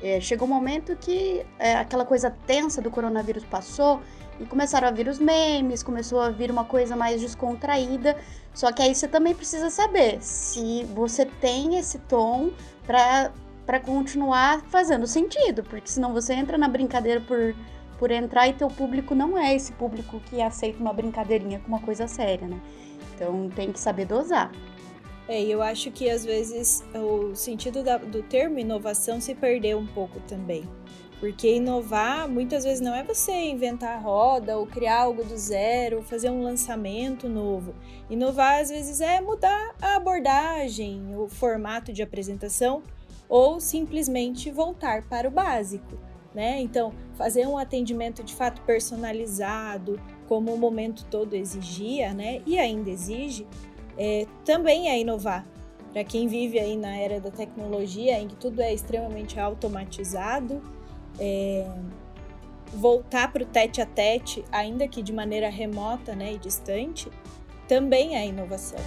é, 0.05 0.21
chegou 0.21 0.47
um 0.47 0.51
momento 0.51 0.95
que 0.97 1.47
é, 1.59 1.77
aquela 1.77 2.05
coisa 2.05 2.31
tensa 2.47 2.83
do 2.83 2.91
coronavírus 2.91 3.43
passou 3.45 4.03
e 4.39 4.45
começaram 4.45 4.87
a 4.87 4.91
vir 4.91 5.09
os 5.09 5.19
memes, 5.19 5.83
começou 5.83 6.21
a 6.21 6.29
vir 6.29 6.51
uma 6.51 6.65
coisa 6.67 6.95
mais 6.95 7.23
descontraída. 7.23 8.15
Só 8.53 8.71
que 8.71 8.83
aí 8.83 8.95
você 8.95 9.09
também 9.09 9.35
precisa 9.35 9.71
saber 9.71 10.23
se 10.23 10.85
você 10.95 11.25
tem 11.25 11.79
esse 11.79 11.99
tom 12.01 12.51
para 12.87 13.33
para 13.65 13.81
continuar 13.81 14.61
fazendo 14.67 15.07
sentido, 15.07 15.63
porque 15.63 15.91
senão 15.91 16.13
você 16.13 16.35
entra 16.35 16.59
na 16.59 16.69
brincadeira 16.69 17.19
por, 17.23 17.55
por 17.99 18.11
entrar 18.11 18.47
e 18.47 18.53
teu 18.53 18.69
público 18.69 19.15
não 19.15 19.39
é 19.39 19.55
esse 19.55 19.73
público 19.73 20.21
que 20.27 20.43
aceita 20.43 20.79
uma 20.79 20.93
brincadeirinha 20.93 21.59
com 21.61 21.69
uma 21.69 21.81
coisa 21.81 22.07
séria, 22.07 22.47
né? 22.47 22.61
Então 23.15 23.49
tem 23.57 23.73
que 23.73 23.81
saber 23.81 24.05
dosar. 24.05 24.53
É, 25.27 25.43
eu 25.43 25.63
acho 25.63 25.91
que 25.91 26.11
às 26.11 26.25
vezes 26.25 26.85
o 26.95 27.35
sentido 27.35 27.83
da, 27.83 27.97
do 27.97 28.23
termo 28.23 28.59
inovação 28.59 29.21
se 29.21 29.35
perdeu 29.35 29.79
um 29.79 29.87
pouco 29.87 30.21
também. 30.21 30.69
Porque 31.19 31.57
inovar 31.57 32.29
muitas 32.29 32.65
vezes 32.65 32.81
não 32.81 32.95
é 32.95 33.03
você 33.03 33.33
inventar 33.33 33.97
a 33.97 33.99
roda 33.99 34.59
ou 34.59 34.67
criar 34.67 35.03
algo 35.03 35.25
do 35.25 35.37
zero, 35.39 36.03
fazer 36.03 36.29
um 36.29 36.43
lançamento 36.43 37.29
novo. 37.29 37.75
Inovar 38.11 38.61
às 38.61 38.69
vezes 38.69 39.01
é 39.01 39.21
mudar 39.23 39.75
a 39.81 39.97
abordagem, 39.97 41.17
o 41.17 41.27
formato 41.27 41.93
de 41.93 42.03
apresentação 42.03 42.83
ou 43.27 43.59
simplesmente 43.59 44.51
voltar 44.51 45.03
para 45.05 45.27
o 45.27 45.31
básico. 45.31 45.99
Né? 46.35 46.61
Então, 46.61 46.93
fazer 47.15 47.47
um 47.47 47.57
atendimento 47.57 48.23
de 48.23 48.35
fato 48.35 48.61
personalizado, 48.63 50.01
como 50.27 50.53
o 50.53 50.59
momento 50.59 51.07
todo 51.09 51.35
exigia, 51.35 52.13
né? 52.13 52.43
E 52.45 52.59
ainda 52.59 52.91
exige, 52.91 53.47
é, 53.99 54.27
também 54.45 54.89
é 54.89 54.99
inovar. 54.99 55.45
Para 55.93 56.03
quem 56.03 56.27
vive 56.27 56.59
aí 56.59 56.77
na 56.77 56.97
era 56.97 57.21
da 57.21 57.31
tecnologia, 57.31 58.21
em 58.21 58.27
que 58.27 58.35
tudo 58.35 58.61
é 58.61 58.75
extremamente 58.75 59.39
automatizado, 59.39 60.61
é, 61.21 61.67
voltar 62.73 63.33
para 63.33 63.45
o 63.45 63.47
tete 63.47 63.81
a 63.81 63.87
tete, 63.87 64.45
ainda 64.51 64.89
que 64.89 65.03
de 65.03 65.13
maneira 65.13 65.49
remota 65.49 66.15
né, 66.15 66.33
e 66.33 66.39
distante, 66.39 67.09
também 67.69 68.17
é 68.17 68.27
inovação. 68.27 68.81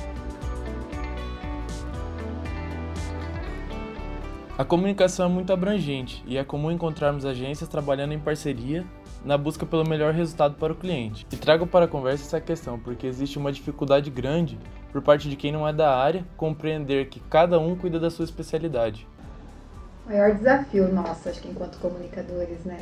A 4.58 4.66
comunicação 4.66 5.28
é 5.28 5.30
muito 5.30 5.54
abrangente 5.54 6.24
e 6.26 6.36
é 6.36 6.44
comum 6.44 6.72
encontrarmos 6.72 7.26
agências 7.26 7.70
trabalhando 7.70 8.14
em 8.14 8.20
parceria 8.20 8.84
na 9.24 9.38
busca 9.38 9.66
pelo 9.66 9.88
melhor 9.88 10.14
resultado 10.14 10.56
para 10.56 10.74
o 10.74 10.76
cliente. 10.76 11.28
E 11.32 11.38
trago 11.38 11.68
para 11.68 11.86
a 11.86 11.88
conversa 11.88 12.24
essa 12.24 12.42
questão, 12.42 12.80
porque 12.80 13.06
existe 13.06 13.38
uma 13.38 13.52
dificuldade 13.52 14.10
grande 14.10 14.58
por 14.92 15.02
parte 15.02 15.30
de 15.30 15.36
quem 15.36 15.52
não 15.52 15.68
é 15.68 15.74
da 15.74 15.96
área 15.96 16.26
compreender 16.36 17.10
que 17.10 17.20
cada 17.20 17.60
um 17.60 17.76
cuida 17.76 18.00
da 18.00 18.10
sua 18.10 18.26
especialidade. 18.26 19.08
O 20.06 20.10
maior 20.10 20.34
desafio 20.34 20.92
nosso, 20.94 21.28
acho 21.30 21.42
que 21.42 21.50
enquanto 21.50 21.78
comunicadores, 21.80 22.64
né? 22.64 22.80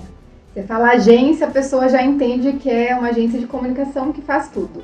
Você 0.53 0.63
fala 0.63 0.91
agência, 0.91 1.47
a 1.47 1.51
pessoa 1.51 1.89
já 1.89 2.01
entende 2.01 2.53
que 2.53 2.69
é 2.69 2.95
uma 2.95 3.09
agência 3.09 3.37
de 3.39 3.45
comunicação 3.45 4.13
que 4.13 4.21
faz 4.21 4.49
tudo. 4.49 4.83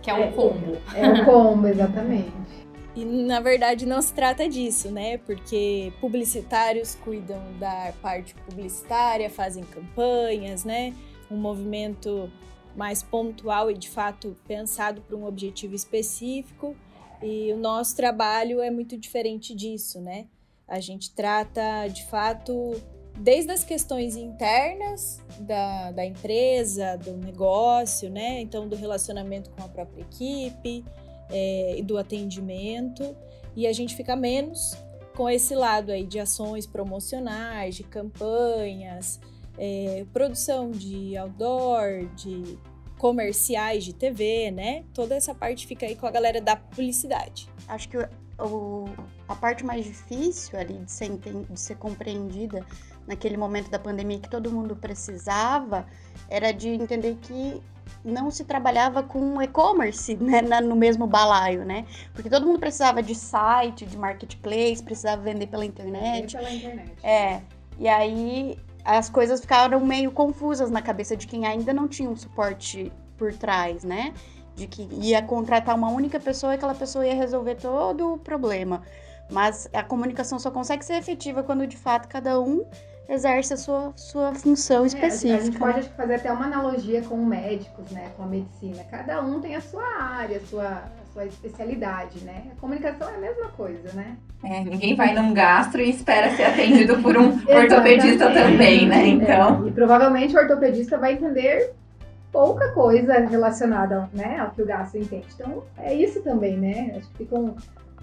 Que 0.00 0.10
é 0.10 0.14
um 0.14 0.30
combo. 0.32 0.76
É, 0.94 1.06
é 1.06 1.08
um 1.08 1.24
combo, 1.24 1.66
exatamente. 1.66 2.30
E 2.94 3.04
na 3.04 3.38
verdade 3.38 3.86
não 3.86 4.02
se 4.02 4.12
trata 4.12 4.48
disso, 4.48 4.90
né? 4.90 5.18
Porque 5.18 5.92
publicitários 6.00 6.96
cuidam 6.96 7.40
da 7.58 7.92
parte 8.02 8.34
publicitária, 8.34 9.30
fazem 9.30 9.62
campanhas, 9.62 10.64
né? 10.64 10.92
Um 11.30 11.36
movimento 11.36 12.28
mais 12.76 13.02
pontual 13.02 13.70
e 13.70 13.74
de 13.74 13.88
fato 13.88 14.36
pensado 14.46 15.00
para 15.02 15.16
um 15.16 15.24
objetivo 15.24 15.74
específico. 15.74 16.76
E 17.22 17.52
o 17.52 17.56
nosso 17.56 17.94
trabalho 17.96 18.60
é 18.60 18.70
muito 18.70 18.96
diferente 18.96 19.54
disso, 19.54 20.00
né? 20.00 20.26
A 20.66 20.80
gente 20.80 21.10
trata 21.10 21.88
de 21.88 22.04
fato 22.06 22.80
desde 23.18 23.50
as 23.52 23.64
questões 23.64 24.16
internas 24.16 25.20
da, 25.40 25.90
da 25.90 26.06
empresa, 26.06 26.96
do 26.96 27.16
negócio, 27.16 28.08
né? 28.08 28.40
Então, 28.40 28.68
do 28.68 28.76
relacionamento 28.76 29.50
com 29.50 29.62
a 29.62 29.68
própria 29.68 30.00
equipe, 30.00 30.84
é, 31.30 31.78
e 31.78 31.82
do 31.82 31.96
atendimento, 31.96 33.16
e 33.54 33.66
a 33.66 33.72
gente 33.72 33.94
fica 33.94 34.16
menos 34.16 34.76
com 35.14 35.28
esse 35.28 35.54
lado 35.54 35.92
aí 35.92 36.06
de 36.06 36.18
ações 36.18 36.66
promocionais, 36.66 37.74
de 37.74 37.84
campanhas, 37.84 39.20
é, 39.62 40.06
produção 40.10 40.70
de 40.70 41.14
outdoor, 41.18 42.06
de 42.16 42.58
comerciais 42.96 43.84
de 43.84 43.92
TV, 43.92 44.50
né? 44.50 44.84
Toda 44.94 45.14
essa 45.14 45.34
parte 45.34 45.66
fica 45.66 45.84
aí 45.84 45.94
com 45.94 46.06
a 46.06 46.10
galera 46.10 46.40
da 46.40 46.56
publicidade. 46.56 47.46
Acho 47.68 47.88
que 47.90 47.98
o, 48.38 48.88
a 49.28 49.34
parte 49.34 49.62
mais 49.62 49.84
difícil 49.84 50.58
ali 50.58 50.78
de 50.78 50.90
ser, 50.90 51.10
de 51.10 51.60
ser 51.60 51.76
compreendida 51.76 52.64
naquele 53.06 53.36
momento 53.36 53.70
da 53.70 53.78
pandemia 53.78 54.18
que 54.18 54.30
todo 54.30 54.50
mundo 54.50 54.74
precisava 54.74 55.86
era 56.30 56.52
de 56.52 56.68
entender 56.70 57.18
que 57.20 57.60
não 58.02 58.30
se 58.30 58.44
trabalhava 58.44 59.02
com 59.02 59.42
e-commerce 59.42 60.16
né, 60.16 60.40
no 60.62 60.74
mesmo 60.74 61.06
balaio, 61.06 61.66
né? 61.66 61.84
Porque 62.14 62.30
todo 62.30 62.46
mundo 62.46 62.58
precisava 62.58 63.02
de 63.02 63.14
site, 63.14 63.84
de 63.84 63.98
marketplace, 63.98 64.82
precisava 64.82 65.20
vender 65.20 65.48
pela 65.48 65.66
internet. 65.66 66.34
Vender 66.34 66.38
pela 66.38 66.50
internet. 66.50 66.92
É. 67.02 67.42
E 67.78 67.88
aí 67.88 68.58
as 68.84 69.08
coisas 69.08 69.40
ficaram 69.40 69.80
meio 69.80 70.10
confusas 70.10 70.70
na 70.70 70.82
cabeça 70.82 71.16
de 71.16 71.26
quem 71.26 71.46
ainda 71.46 71.72
não 71.72 71.88
tinha 71.88 72.08
um 72.08 72.16
suporte 72.16 72.92
por 73.16 73.32
trás, 73.32 73.84
né? 73.84 74.14
De 74.54 74.66
que 74.66 74.88
ia 74.92 75.22
contratar 75.22 75.76
uma 75.76 75.90
única 75.90 76.18
pessoa 76.18 76.52
e 76.52 76.56
aquela 76.56 76.74
pessoa 76.74 77.06
ia 77.06 77.14
resolver 77.14 77.56
todo 77.56 78.14
o 78.14 78.18
problema. 78.18 78.82
Mas 79.30 79.68
a 79.72 79.82
comunicação 79.82 80.38
só 80.38 80.50
consegue 80.50 80.84
ser 80.84 80.94
efetiva 80.94 81.42
quando 81.42 81.66
de 81.66 81.76
fato 81.76 82.08
cada 82.08 82.40
um 82.40 82.64
exerce 83.08 83.52
a 83.54 83.56
sua, 83.56 83.92
sua 83.96 84.34
função 84.34 84.86
específica. 84.86 85.34
É, 85.34 85.40
a 85.40 85.44
gente 85.44 85.58
pode 85.58 85.82
fazer 85.90 86.14
até 86.14 86.32
uma 86.32 86.46
analogia 86.46 87.02
com 87.02 87.16
médicos, 87.16 87.90
né, 87.90 88.12
com 88.16 88.22
a 88.22 88.26
medicina. 88.26 88.84
Cada 88.84 89.20
um 89.20 89.40
tem 89.40 89.56
a 89.56 89.60
sua 89.60 89.84
área, 89.84 90.38
a 90.38 90.46
sua, 90.46 90.84
sua 91.12 91.26
especialidade, 91.26 92.20
né? 92.24 92.44
A 92.56 92.60
comunicação 92.60 93.08
é 93.08 93.16
a 93.16 93.18
mesma 93.18 93.48
coisa, 93.48 93.92
né? 93.92 94.16
É, 94.42 94.64
ninguém 94.64 94.94
vai 94.94 95.14
num 95.14 95.34
gastro 95.34 95.80
e 95.80 95.90
espera 95.90 96.30
ser 96.30 96.44
atendido 96.44 97.00
por 97.02 97.16
um 97.16 97.30
ortopedista 97.48 98.30
também, 98.32 98.86
né? 98.86 99.06
Então. 99.06 99.64
É, 99.64 99.68
e 99.68 99.72
provavelmente 99.72 100.34
o 100.36 100.40
ortopedista 100.40 100.98
vai 100.98 101.14
entender 101.14 101.72
pouca 102.32 102.72
coisa 102.72 103.18
relacionada 103.20 104.08
né, 104.12 104.38
ao 104.38 104.50
que 104.50 104.62
o 104.62 104.66
gastro 104.66 105.00
entende. 105.00 105.26
Então, 105.34 105.64
é 105.78 105.92
isso 105.94 106.22
também, 106.22 106.56
né? 106.56 106.94
Acho 106.96 107.08
que 107.10 107.18
ficam 107.18 107.56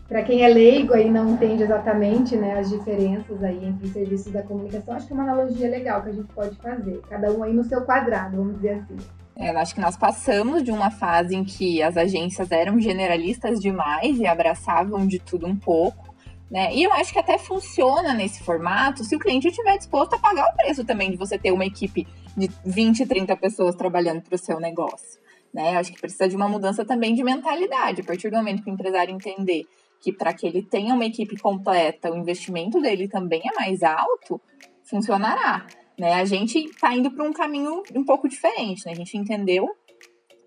para 0.08 0.24
quem 0.24 0.44
é 0.44 0.48
leigo 0.48 0.94
aí 0.94 1.10
não 1.10 1.32
entende 1.32 1.64
exatamente 1.64 2.38
né, 2.38 2.58
as 2.58 2.70
diferenças 2.70 3.44
aí 3.44 3.66
entre 3.66 3.88
os 3.88 3.92
serviços 3.92 4.32
da 4.32 4.42
comunicação, 4.42 4.94
acho 4.94 5.06
que 5.06 5.12
é 5.12 5.16
uma 5.16 5.24
analogia 5.24 5.70
legal 5.70 6.02
que 6.02 6.10
a 6.10 6.14
gente 6.14 6.34
pode 6.34 6.56
fazer. 6.56 7.02
Cada 7.10 7.30
um 7.32 7.44
aí 7.44 7.54
no 7.54 7.64
seu 7.66 7.82
quadrado, 7.82 8.38
vamos 8.38 8.56
dizer 8.56 8.76
assim. 8.76 8.96
É, 9.39 9.51
eu 9.51 9.58
acho 9.58 9.75
que 9.75 9.82
nós 9.82 9.96
passamos 9.96 10.63
de 10.63 10.72
uma 10.72 10.89
fase 10.89 11.36
em 11.36 11.44
que 11.44 11.82
as 11.84 11.96
agências 11.96 12.51
eram 12.51 12.79
generalistas 12.79 13.60
demais 13.60 14.17
e 14.20 14.25
abraçavam 14.25 15.06
de 15.06 15.20
tudo 15.20 15.46
um 15.46 15.56
pouco. 15.56 16.15
Né? 16.50 16.74
E 16.74 16.84
eu 16.84 16.91
acho 16.94 17.13
que 17.13 17.20
até 17.20 17.38
funciona 17.38 18.13
nesse 18.13 18.41
formato 18.41 19.03
se 19.03 19.15
o 19.15 19.20
cliente 19.20 19.48
estiver 19.48 19.77
disposto 19.77 20.15
a 20.15 20.20
pagar 20.20 20.50
o 20.50 20.56
preço 20.56 20.84
também 20.86 21.12
de 21.12 21.17
você 21.17 21.38
ter 21.38 21.51
uma 21.51 21.65
equipe 21.65 22.08
de 22.36 22.50
20, 22.65 23.06
30 23.06 23.36
pessoas 23.36 23.75
trabalhando 23.75 24.22
para 24.22 24.36
o 24.36 24.39
seu 24.39 24.60
negócio. 24.60 25.20
Né? 25.53 25.77
Acho 25.77 25.91
que 25.91 26.00
precisa 26.00 26.27
de 26.27 26.36
uma 26.36 26.48
mudança 26.48 26.84
também 26.86 27.13
de 27.13 27.24
mentalidade. 27.24 28.01
A 28.01 28.03
partir 28.03 28.29
do 28.29 28.38
momento 28.38 28.63
que 28.63 28.72
o 28.72 28.74
empresário 28.74 29.13
entender 29.13 29.65
que 30.00 30.12
para 30.12 30.34
que 30.34 30.48
ele 30.48 30.63
tenha 30.63 30.94
uma 30.94 31.06
equipe 31.06 31.38
completa, 31.38 32.12
o 32.12 32.15
investimento 32.15 32.79
dele 32.79 33.08
também 33.08 33.41
é 33.46 33.53
mais 33.60 33.84
alto, 33.84 34.39
funcionará. 34.84 35.65
Né? 35.98 36.13
A 36.13 36.25
gente 36.25 36.58
está 36.60 36.94
indo 36.94 37.12
para 37.12 37.24
um 37.24 37.34
caminho 37.34 37.82
um 37.96 38.04
pouco 38.04 38.27
diferente. 38.27 38.86
Né? 38.86 38.92
A 38.92 38.96
gente 38.96 39.18
entendeu 39.18 39.68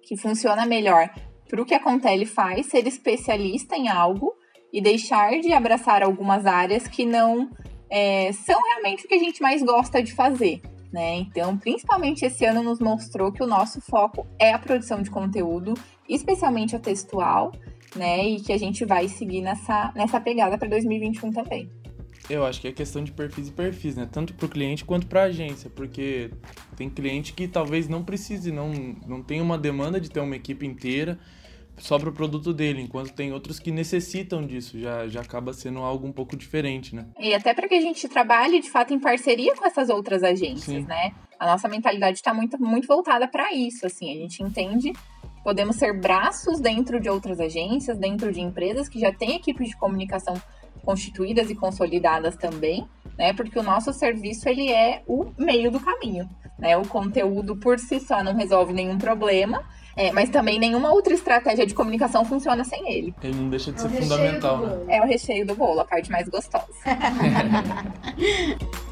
que 0.02 0.16
funciona 0.16 0.64
melhor 0.66 1.10
para 1.48 1.60
o 1.60 1.64
que 1.64 1.74
a 1.74 1.80
Contele 1.80 2.26
faz, 2.26 2.66
ser 2.66 2.86
especialista 2.86 3.76
em 3.76 3.88
algo 3.88 4.32
e 4.72 4.80
deixar 4.80 5.32
de 5.40 5.52
abraçar 5.52 6.02
algumas 6.02 6.46
áreas 6.46 6.86
que 6.86 7.04
não 7.04 7.50
é, 7.90 8.30
são 8.32 8.60
realmente 8.62 9.04
o 9.04 9.08
que 9.08 9.14
a 9.14 9.18
gente 9.18 9.42
mais 9.42 9.62
gosta 9.62 10.02
de 10.02 10.12
fazer. 10.14 10.60
Né? 10.92 11.16
Então, 11.18 11.56
principalmente 11.56 12.24
esse 12.24 12.44
ano 12.44 12.62
nos 12.62 12.80
mostrou 12.80 13.32
que 13.32 13.42
o 13.42 13.46
nosso 13.46 13.80
foco 13.80 14.26
é 14.38 14.52
a 14.52 14.58
produção 14.58 15.02
de 15.02 15.10
conteúdo, 15.10 15.74
especialmente 16.08 16.74
a 16.74 16.80
textual, 16.80 17.52
né? 17.94 18.24
E 18.24 18.40
que 18.40 18.52
a 18.52 18.58
gente 18.58 18.84
vai 18.84 19.08
seguir 19.08 19.40
nessa, 19.40 19.92
nessa 19.94 20.20
pegada 20.20 20.58
para 20.58 20.68
2021 20.68 21.32
também. 21.32 21.70
Eu 22.30 22.44
acho 22.46 22.60
que 22.60 22.68
é 22.68 22.72
questão 22.72 23.02
de 23.02 23.10
perfis 23.10 23.48
e 23.48 23.52
perfis, 23.52 23.96
né? 23.96 24.08
Tanto 24.10 24.32
para 24.34 24.46
o 24.46 24.48
cliente 24.48 24.84
quanto 24.84 25.06
para 25.06 25.22
a 25.22 25.24
agência, 25.24 25.68
porque 25.68 26.30
tem 26.76 26.88
cliente 26.88 27.32
que 27.32 27.48
talvez 27.48 27.88
não 27.88 28.04
precise, 28.04 28.52
não, 28.52 28.70
não 29.06 29.22
tem 29.22 29.40
uma 29.40 29.58
demanda 29.58 30.00
de 30.00 30.08
ter 30.08 30.20
uma 30.20 30.36
equipe 30.36 30.64
inteira 30.64 31.18
só 31.76 31.98
para 31.98 32.10
o 32.10 32.12
produto 32.12 32.52
dele, 32.52 32.82
enquanto 32.82 33.12
tem 33.12 33.32
outros 33.32 33.58
que 33.58 33.70
necessitam 33.70 34.46
disso, 34.46 34.78
já, 34.78 35.08
já 35.08 35.22
acaba 35.22 35.52
sendo 35.52 35.78
algo 35.78 36.06
um 36.06 36.12
pouco 36.12 36.36
diferente, 36.36 36.94
né? 36.94 37.06
E 37.18 37.34
até 37.34 37.54
para 37.54 37.66
que 37.66 37.74
a 37.74 37.80
gente 37.80 38.06
trabalhe 38.06 38.60
de 38.60 38.70
fato 38.70 38.92
em 38.92 38.98
parceria 38.98 39.56
com 39.56 39.66
essas 39.66 39.88
outras 39.88 40.22
agências, 40.22 40.62
Sim. 40.62 40.86
né? 40.86 41.12
A 41.38 41.46
nossa 41.46 41.68
mentalidade 41.68 42.18
está 42.18 42.34
muito, 42.34 42.60
muito 42.62 42.86
voltada 42.86 43.26
para 43.26 43.54
isso, 43.54 43.86
assim, 43.86 44.10
a 44.12 44.14
gente 44.14 44.42
entende 44.42 44.92
Podemos 45.42 45.76
ser 45.76 45.98
braços 45.98 46.60
dentro 46.60 47.00
de 47.00 47.08
outras 47.08 47.40
agências, 47.40 47.96
dentro 47.96 48.30
de 48.30 48.40
empresas 48.40 48.88
que 48.88 49.00
já 49.00 49.10
têm 49.10 49.36
equipes 49.36 49.70
de 49.70 49.76
comunicação 49.76 50.40
constituídas 50.84 51.50
e 51.50 51.54
consolidadas 51.54 52.36
também, 52.36 52.86
né? 53.16 53.32
Porque 53.32 53.58
o 53.58 53.62
nosso 53.62 53.92
serviço 53.92 54.48
ele 54.48 54.70
é 54.70 55.02
o 55.06 55.30
meio 55.38 55.70
do 55.70 55.80
caminho, 55.80 56.28
né? 56.58 56.76
O 56.76 56.86
conteúdo 56.86 57.56
por 57.56 57.78
si 57.78 58.00
só 58.00 58.22
não 58.22 58.34
resolve 58.34 58.72
nenhum 58.72 58.98
problema, 58.98 59.62
é, 59.96 60.12
mas 60.12 60.30
também 60.30 60.58
nenhuma 60.58 60.92
outra 60.92 61.12
estratégia 61.12 61.66
de 61.66 61.74
comunicação 61.74 62.24
funciona 62.24 62.64
sem 62.64 62.92
ele. 62.92 63.14
Ele 63.22 63.34
não 63.34 63.48
deixa 63.48 63.72
de 63.72 63.78
é 63.78 63.88
ser 63.88 64.02
fundamental, 64.02 64.58
né? 64.58 64.96
É 64.96 65.02
o 65.02 65.06
recheio 65.06 65.46
do 65.46 65.54
bolo, 65.54 65.80
a 65.80 65.84
parte 65.84 66.10
mais 66.10 66.28
gostosa. 66.28 66.66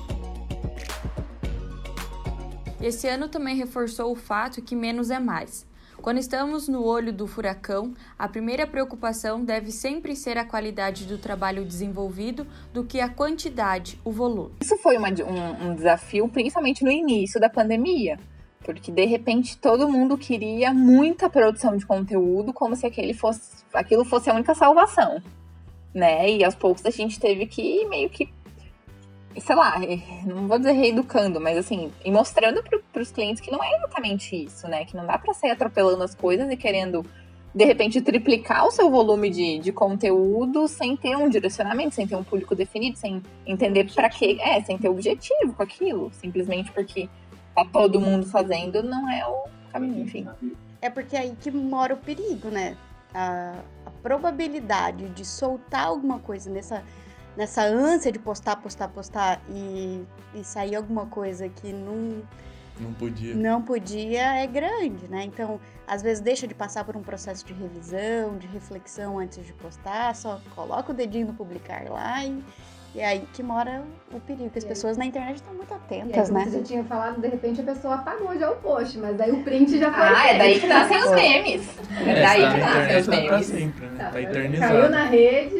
Esse 2.80 3.08
ano 3.08 3.28
também 3.28 3.56
reforçou 3.56 4.12
o 4.12 4.14
fato 4.14 4.62
que 4.62 4.76
menos 4.76 5.10
é 5.10 5.18
mais. 5.18 5.66
Quando 6.08 6.20
estamos 6.20 6.68
no 6.68 6.86
olho 6.86 7.12
do 7.12 7.26
furacão, 7.26 7.92
a 8.18 8.26
primeira 8.26 8.66
preocupação 8.66 9.44
deve 9.44 9.70
sempre 9.70 10.16
ser 10.16 10.38
a 10.38 10.44
qualidade 10.46 11.04
do 11.04 11.18
trabalho 11.18 11.66
desenvolvido 11.66 12.46
do 12.72 12.82
que 12.82 12.98
a 12.98 13.10
quantidade, 13.10 14.00
o 14.02 14.10
volume. 14.10 14.54
Isso 14.58 14.78
foi 14.78 14.96
uma, 14.96 15.10
um, 15.10 15.68
um 15.68 15.74
desafio, 15.74 16.26
principalmente 16.26 16.82
no 16.82 16.90
início 16.90 17.38
da 17.38 17.50
pandemia, 17.50 18.18
porque 18.64 18.90
de 18.90 19.04
repente 19.04 19.58
todo 19.58 19.86
mundo 19.86 20.16
queria 20.16 20.72
muita 20.72 21.28
produção 21.28 21.76
de 21.76 21.84
conteúdo, 21.84 22.54
como 22.54 22.74
se 22.74 22.86
aquele 22.86 23.12
fosse, 23.12 23.62
aquilo 23.74 24.02
fosse 24.02 24.30
a 24.30 24.34
única 24.34 24.54
salvação, 24.54 25.22
né? 25.92 26.30
E 26.30 26.42
aos 26.42 26.54
poucos 26.54 26.86
a 26.86 26.90
gente 26.90 27.20
teve 27.20 27.44
que 27.44 27.84
meio 27.84 28.08
que 28.08 28.32
sei 29.40 29.56
lá, 29.56 29.74
não 30.24 30.46
vou 30.46 30.58
dizer 30.58 30.72
reeducando, 30.72 31.40
mas 31.40 31.56
assim, 31.58 31.90
e 32.04 32.10
mostrando 32.10 32.62
para 32.92 33.02
os 33.02 33.10
clientes 33.10 33.40
que 33.40 33.50
não 33.50 33.62
é 33.62 33.76
exatamente 33.76 34.44
isso, 34.44 34.68
né? 34.68 34.84
Que 34.84 34.96
não 34.96 35.06
dá 35.06 35.18
para 35.18 35.34
sair 35.34 35.50
atropelando 35.50 36.02
as 36.02 36.14
coisas 36.14 36.50
e 36.50 36.56
querendo, 36.56 37.04
de 37.54 37.64
repente, 37.64 38.00
triplicar 38.00 38.66
o 38.66 38.70
seu 38.70 38.90
volume 38.90 39.30
de, 39.30 39.58
de 39.58 39.72
conteúdo 39.72 40.68
sem 40.68 40.96
ter 40.96 41.16
um 41.16 41.28
direcionamento, 41.28 41.94
sem 41.94 42.06
ter 42.06 42.16
um 42.16 42.24
público 42.24 42.54
definido, 42.54 42.98
sem 42.98 43.22
entender 43.46 43.92
para 43.92 44.08
quê, 44.08 44.38
é, 44.40 44.60
sem 44.62 44.78
ter 44.78 44.88
objetivo 44.88 45.52
com 45.54 45.62
aquilo, 45.62 46.10
simplesmente 46.12 46.70
porque 46.72 47.08
tá 47.54 47.64
todo 47.64 48.00
mundo 48.00 48.26
fazendo, 48.26 48.82
não 48.82 49.10
é 49.10 49.26
o 49.26 49.44
caminho, 49.72 50.02
enfim. 50.02 50.26
É 50.80 50.88
porque 50.88 51.16
é 51.16 51.20
aí 51.20 51.36
que 51.40 51.50
mora 51.50 51.94
o 51.94 51.96
perigo, 51.96 52.48
né? 52.48 52.76
A, 53.12 53.54
a 53.86 53.90
probabilidade 54.02 55.08
de 55.08 55.24
soltar 55.24 55.86
alguma 55.86 56.18
coisa 56.18 56.50
nessa 56.50 56.84
nessa 57.38 57.62
ânsia 57.62 58.10
de 58.10 58.18
postar, 58.18 58.56
postar, 58.56 58.88
postar 58.88 59.40
e, 59.48 60.04
e 60.34 60.42
sair 60.42 60.74
alguma 60.74 61.06
coisa 61.06 61.48
que 61.48 61.72
não 61.72 62.20
não 62.80 62.92
podia. 62.92 63.34
Não 63.34 63.62
podia 63.62 64.42
é 64.42 64.46
grande, 64.46 65.08
né? 65.08 65.24
Então, 65.24 65.60
às 65.86 66.00
vezes 66.00 66.20
deixa 66.20 66.46
de 66.46 66.54
passar 66.54 66.84
por 66.84 66.96
um 66.96 67.02
processo 67.02 67.44
de 67.44 67.52
revisão, 67.52 68.36
de 68.38 68.46
reflexão 68.46 69.18
antes 69.18 69.44
de 69.44 69.52
postar, 69.52 70.14
só 70.14 70.40
coloca 70.54 70.92
o 70.92 70.94
dedinho 70.94 71.26
no 71.26 71.34
publicar 71.34 71.88
lá 71.90 72.24
e, 72.24 72.40
e 72.94 73.00
é 73.00 73.06
aí 73.06 73.28
que 73.32 73.42
mora 73.42 73.82
o 74.12 74.20
perigo, 74.20 74.50
que 74.50 74.58
as 74.58 74.64
pessoas 74.64 74.96
na 74.96 75.04
internet 75.04 75.36
estão 75.36 75.54
muito 75.54 75.74
atentas, 75.74 76.28
aí, 76.28 76.34
né? 76.34 76.44
Você 76.44 76.58
já 76.58 76.64
tinha 76.64 76.84
falado, 76.84 77.20
de 77.20 77.26
repente 77.26 77.60
a 77.60 77.64
pessoa 77.64 77.94
apagou 77.96 78.38
já 78.38 78.48
o 78.48 78.56
post, 78.56 78.96
mas 78.98 79.16
daí 79.16 79.32
o 79.32 79.42
print 79.42 79.76
já 79.76 79.92
foi. 79.92 80.02
Ah, 80.02 80.28
é 80.28 80.38
daí 80.38 80.60
que 80.60 80.66
nascem 80.68 80.98
os 80.98 81.10
memes. 81.10 81.68
É, 82.06 82.10
é 82.10 82.22
daí 82.22 82.42
tá 82.42 82.52
que 82.52 82.60
nascem 82.60 82.98
os 83.00 83.06
tá 83.06 83.12
pra 83.12 83.22
memes. 83.22 83.46
sempre, 83.46 83.86
né? 83.86 83.98
Tá, 83.98 84.10
Tá 84.10 84.22
eternizado. 84.22 84.72
Caiu 84.72 84.90
na 84.90 85.04
rede, 85.04 85.57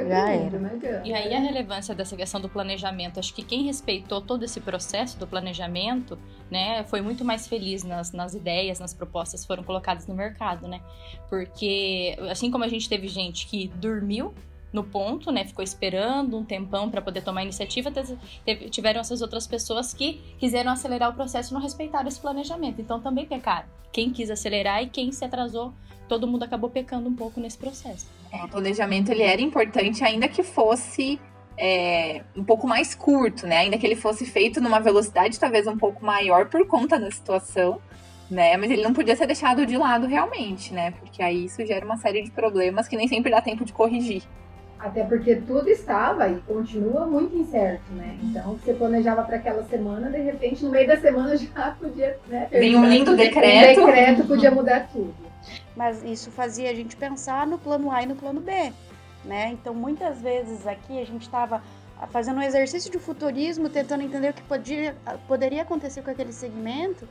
foi 0.00 0.08
Já 0.50 0.58
não 0.58 0.70
adianta. 0.70 1.02
E 1.06 1.12
aí 1.12 1.34
a 1.34 1.40
relevância 1.40 1.94
dessa 1.94 2.16
questão 2.16 2.40
do 2.40 2.48
planejamento, 2.48 3.18
acho 3.18 3.34
que 3.34 3.42
quem 3.42 3.64
respeitou 3.64 4.20
todo 4.20 4.44
esse 4.44 4.60
processo 4.60 5.18
do 5.18 5.26
planejamento, 5.26 6.18
né, 6.50 6.84
foi 6.84 7.00
muito 7.00 7.24
mais 7.24 7.46
feliz 7.46 7.82
nas, 7.82 8.12
nas 8.12 8.34
ideias, 8.34 8.78
nas 8.78 8.92
propostas 8.94 9.40
que 9.40 9.46
foram 9.46 9.62
colocadas 9.62 10.06
no 10.06 10.14
mercado, 10.14 10.68
né? 10.68 10.80
Porque 11.28 12.16
assim 12.30 12.50
como 12.50 12.64
a 12.64 12.68
gente 12.68 12.88
teve 12.88 13.08
gente 13.08 13.46
que 13.46 13.68
dormiu 13.68 14.34
no 14.72 14.84
ponto, 14.84 15.30
né, 15.30 15.44
ficou 15.44 15.64
esperando 15.64 16.36
um 16.36 16.44
tempão 16.44 16.90
para 16.90 17.00
poder 17.00 17.22
tomar 17.22 17.42
iniciativa, 17.42 17.90
teve- 17.90 18.68
tiveram 18.68 19.00
essas 19.00 19.22
outras 19.22 19.46
pessoas 19.46 19.94
que 19.94 20.20
quiseram 20.38 20.70
acelerar 20.70 21.10
o 21.10 21.14
processo 21.14 21.52
e 21.52 21.54
não 21.54 21.60
respeitaram 21.60 22.08
esse 22.08 22.20
planejamento. 22.20 22.80
Então 22.80 23.00
também 23.00 23.24
pecaram. 23.24 23.66
Quem 23.90 24.10
quis 24.10 24.30
acelerar 24.30 24.82
e 24.82 24.88
quem 24.88 25.10
se 25.12 25.24
atrasou, 25.24 25.72
todo 26.08 26.26
mundo 26.26 26.42
acabou 26.44 26.70
pecando 26.70 27.08
um 27.08 27.14
pouco 27.14 27.40
nesse 27.40 27.58
processo. 27.58 28.06
É, 28.32 28.44
o 28.44 28.48
planejamento 28.48 29.10
ele 29.10 29.22
era 29.22 29.40
importante, 29.40 30.04
ainda 30.04 30.28
que 30.28 30.42
fosse 30.42 31.20
é, 31.58 32.22
um 32.36 32.44
pouco 32.44 32.66
mais 32.66 32.94
curto, 32.94 33.46
né? 33.46 33.58
Ainda 33.58 33.78
que 33.78 33.86
ele 33.86 33.96
fosse 33.96 34.26
feito 34.26 34.60
numa 34.60 34.80
velocidade 34.80 35.38
talvez 35.38 35.66
um 35.66 35.76
pouco 35.76 36.04
maior 36.04 36.46
por 36.46 36.66
conta 36.66 36.98
da 36.98 37.10
situação, 37.10 37.80
né? 38.30 38.56
Mas 38.56 38.70
ele 38.70 38.82
não 38.82 38.92
podia 38.92 39.16
ser 39.16 39.26
deixado 39.26 39.64
de 39.64 39.76
lado 39.76 40.06
realmente, 40.06 40.72
né? 40.74 40.92
Porque 40.92 41.22
aí 41.22 41.46
isso 41.46 41.64
gera 41.64 41.84
uma 41.84 41.96
série 41.96 42.22
de 42.22 42.30
problemas 42.30 42.88
que 42.88 42.96
nem 42.96 43.08
sempre 43.08 43.30
dá 43.30 43.40
tempo 43.40 43.64
de 43.64 43.72
corrigir. 43.72 44.22
Até 44.78 45.02
porque 45.04 45.36
tudo 45.36 45.68
estava 45.70 46.28
e 46.28 46.36
continua 46.40 47.06
muito 47.06 47.34
incerto, 47.34 47.90
né? 47.92 48.18
Então, 48.22 48.58
você 48.58 48.74
planejava 48.74 49.22
para 49.22 49.36
aquela 49.36 49.64
semana, 49.64 50.10
de 50.10 50.18
repente, 50.18 50.62
no 50.62 50.70
meio 50.70 50.86
da 50.86 50.98
semana 50.98 51.34
já 51.36 51.70
podia, 51.80 52.18
né? 52.28 52.46
Vem 52.50 52.76
um 52.76 52.84
lindo 52.84 53.12
Um 53.12 53.16
decreto. 53.16 53.86
decreto 53.86 54.24
podia 54.24 54.50
mudar 54.50 54.88
tudo. 54.92 55.14
Mas 55.76 56.02
isso 56.02 56.30
fazia 56.30 56.70
a 56.70 56.74
gente 56.74 56.96
pensar 56.96 57.46
no 57.46 57.58
plano 57.58 57.90
A 57.90 58.02
e 58.02 58.06
no 58.06 58.16
plano 58.16 58.40
B, 58.40 58.72
né? 59.24 59.50
Então, 59.50 59.74
muitas 59.74 60.20
vezes 60.20 60.66
aqui 60.66 61.00
a 61.00 61.04
gente 61.04 61.22
estava 61.22 61.62
fazendo 62.10 62.38
um 62.38 62.42
exercício 62.42 62.90
de 62.90 62.98
futurismo, 62.98 63.68
tentando 63.68 64.02
entender 64.02 64.30
o 64.30 64.34
que 64.34 64.42
podia, 64.42 64.96
poderia 65.26 65.62
acontecer 65.62 66.02
com 66.02 66.10
aquele 66.10 66.32
segmento, 66.32 67.08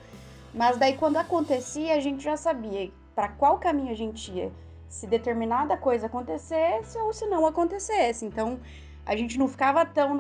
mas 0.54 0.78
daí 0.78 0.96
quando 0.96 1.18
acontecia, 1.18 1.96
a 1.96 2.00
gente 2.00 2.24
já 2.24 2.38
sabia 2.38 2.92
para 3.16 3.30
qual 3.30 3.58
caminho 3.58 3.92
a 3.92 3.96
gente 3.96 4.32
ia, 4.32 4.52
se 4.88 5.08
determinada 5.08 5.76
coisa 5.76 6.06
acontecesse 6.06 6.98
ou 7.00 7.14
se 7.14 7.26
não 7.26 7.46
acontecesse. 7.46 8.26
Então, 8.26 8.60
a 9.06 9.16
gente 9.16 9.38
não 9.38 9.48
ficava 9.48 9.86
tão 9.86 10.16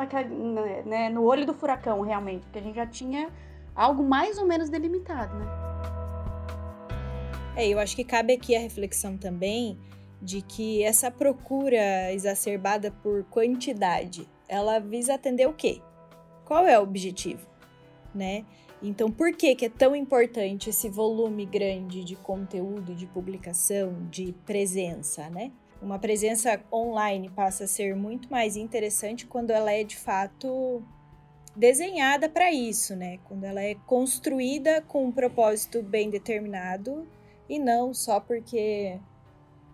né, 0.85 1.09
no 1.09 1.23
olho 1.23 1.45
do 1.45 1.53
furacão, 1.53 2.01
realmente, 2.01 2.43
porque 2.43 2.59
a 2.59 2.61
gente 2.61 2.75
já 2.75 2.85
tinha 2.85 3.29
algo 3.75 4.03
mais 4.03 4.37
ou 4.37 4.45
menos 4.45 4.69
delimitado, 4.69 5.35
né? 5.35 5.45
É, 7.55 7.69
eu 7.69 7.79
acho 7.79 7.95
que 7.95 8.03
cabe 8.03 8.33
aqui 8.33 8.53
a 8.53 8.59
reflexão 8.59 9.17
também 9.17 9.79
de 10.21 10.41
que 10.41 10.83
essa 10.83 11.09
procura 11.09 12.11
exacerbada 12.11 12.91
por 12.91 13.23
quantidade, 13.25 14.27
ela 14.47 14.79
visa 14.79 15.13
atender 15.13 15.47
o 15.47 15.53
quê? 15.53 15.81
Qual 16.43 16.67
é 16.67 16.77
o 16.77 16.83
objetivo, 16.83 17.47
né? 18.13 18.45
Então, 18.83 19.09
por 19.09 19.31
que, 19.31 19.55
que 19.55 19.65
é 19.65 19.69
tão 19.69 19.95
importante 19.95 20.69
esse 20.69 20.89
volume 20.89 21.45
grande 21.45 22.03
de 22.03 22.15
conteúdo, 22.17 22.93
de 22.93 23.07
publicação, 23.07 24.05
de 24.11 24.33
presença, 24.45 25.29
né? 25.29 25.51
Uma 25.81 25.97
presença 25.97 26.61
online 26.71 27.29
passa 27.29 27.63
a 27.63 27.67
ser 27.67 27.95
muito 27.95 28.29
mais 28.29 28.57
interessante 28.57 29.25
quando 29.25 29.51
ela 29.51 29.71
é 29.71 29.83
de 29.83 29.95
fato 29.95 30.83
desenhada 31.55 32.27
para 32.27 32.51
isso, 32.51 32.95
né? 32.95 33.17
Quando 33.23 33.45
ela 33.45 33.61
é 33.61 33.75
construída 33.85 34.81
com 34.81 35.05
um 35.05 35.11
propósito 35.11 35.81
bem 35.81 36.09
determinado 36.09 37.07
e 37.49 37.59
não 37.59 37.93
só 37.93 38.19
porque 38.19 38.99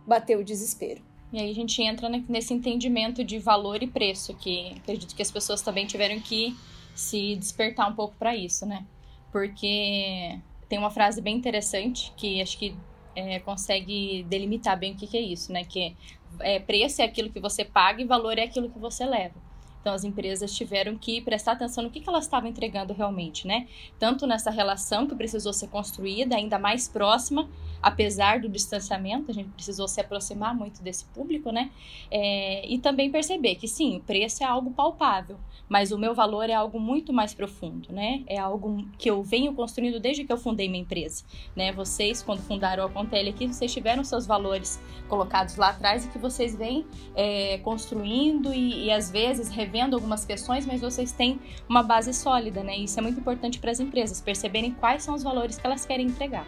bateu 0.06 0.40
o 0.40 0.44
desespero. 0.44 1.02
E 1.32 1.40
aí 1.40 1.50
a 1.50 1.56
gente 1.56 1.82
entra 1.82 2.10
ne- 2.10 2.26
nesse 2.28 2.54
entendimento 2.54 3.24
de 3.24 3.40
valor 3.40 3.82
e 3.82 3.88
preço, 3.88 4.34
que 4.36 4.74
acredito 4.78 5.16
que 5.16 5.22
as 5.22 5.32
pessoas 5.32 5.62
também 5.62 5.86
tiveram 5.86 6.20
que 6.20 6.56
se 6.94 7.36
despertar 7.38 7.90
um 7.90 7.96
pouco 7.96 8.16
para 8.18 8.36
isso, 8.36 8.66
né? 8.66 8.86
Porque 9.32 10.38
tem 10.68 10.78
uma 10.78 10.90
frase 10.92 11.22
bem 11.22 11.38
interessante 11.38 12.12
que 12.18 12.42
acho 12.42 12.58
que 12.58 12.76
é, 13.16 13.40
consegue 13.40 14.24
delimitar 14.24 14.78
bem 14.78 14.94
o 14.94 14.96
que, 14.96 15.08
que 15.08 15.18
é 15.18 15.22
isso, 15.22 15.54
né? 15.54 15.64
Que 15.64 15.96
é, 16.40 16.60
preço 16.60 17.02
é 17.02 17.06
aquilo 17.06 17.30
que 17.30 17.40
você 17.40 17.64
paga 17.64 18.02
e 18.02 18.06
valor 18.06 18.38
é 18.38 18.44
aquilo 18.44 18.70
que 18.70 18.80
você 18.80 19.06
leva. 19.06 19.36
Então 19.82 19.94
as 19.94 20.04
empresas 20.04 20.54
tiveram 20.54 20.96
que 20.96 21.22
prestar 21.22 21.54
atenção 21.54 21.84
no 21.84 21.90
que, 21.90 22.00
que 22.00 22.08
elas 22.08 22.26
estavam 22.26 22.50
entregando 22.50 22.94
realmente, 22.94 23.48
né? 23.48 23.68
Tanto 24.00 24.28
nessa 24.28 24.52
relação 24.52 25.08
que 25.08 25.16
precisou 25.16 25.52
ser 25.52 25.68
construída, 25.68 26.36
ainda 26.36 26.60
mais 26.60 26.88
próxima, 26.88 27.50
apesar 27.82 28.40
do 28.40 28.50
distanciamento, 28.50 29.32
a 29.32 29.34
gente 29.34 29.50
precisou 29.50 29.88
se 29.88 30.00
aproximar 30.00 30.56
muito 30.56 30.82
desse 30.82 31.06
público, 31.06 31.52
né? 31.52 31.72
É, 32.10 32.66
e 32.68 32.78
também 32.78 33.12
perceber 33.12 33.56
que 33.56 33.68
sim, 33.68 33.98
o 33.98 34.00
preço 34.02 34.44
é 34.44 34.46
algo 34.46 34.72
palpável, 34.72 35.38
mas 35.68 35.92
o 35.92 35.98
meu 35.98 36.14
valor 36.14 36.50
é 36.50 36.54
algo 36.54 36.80
muito 36.80 37.12
mais 37.12 37.34
profundo, 37.34 37.92
né? 37.92 38.24
É 38.28 38.38
algo 38.38 38.86
que 38.98 39.10
eu 39.10 39.24
venho 39.24 39.54
construindo 39.54 40.00
desde 40.00 40.24
que 40.24 40.32
eu 40.32 40.38
fundei 40.38 40.70
minha 40.70 40.84
empresa, 40.84 41.24
né? 41.56 41.72
Vocês, 41.72 42.22
quando 42.22 42.42
fundaram 42.42 42.86
a 42.86 42.90
Contele 42.90 43.30
aqui, 43.30 43.48
vocês 43.48 43.74
tiveram 43.74 44.04
seus 44.04 44.26
valores 44.28 44.82
colocados 45.08 45.56
lá 45.56 45.70
atrás 45.70 46.06
e 46.06 46.10
que 46.10 46.18
vocês 46.18 46.56
vêm 46.56 46.86
é, 47.16 47.58
construindo 47.60 48.54
e, 48.54 48.86
e 48.86 48.92
às 48.92 49.10
vezes 49.10 49.50
revendo 49.50 49.96
algumas 49.96 50.26
questões, 50.26 50.66
mas 50.66 50.82
vocês 50.82 51.12
têm 51.12 51.40
uma 51.68 51.82
base 51.82 52.14
sólida, 52.14 52.64
né? 52.64 52.78
Isso 52.78 53.00
é 53.00 53.02
muito 53.02 53.20
importante 53.20 53.60
para 53.60 53.72
as 53.72 53.80
empresas 53.80 54.22
perceberem 54.22 54.72
quais 54.72 55.04
são 55.04 55.16
os 55.16 55.24
valores 55.24 55.58
que 55.58 55.66
elas 55.66 55.86
querem 55.86 56.08
entregar. 56.08 56.46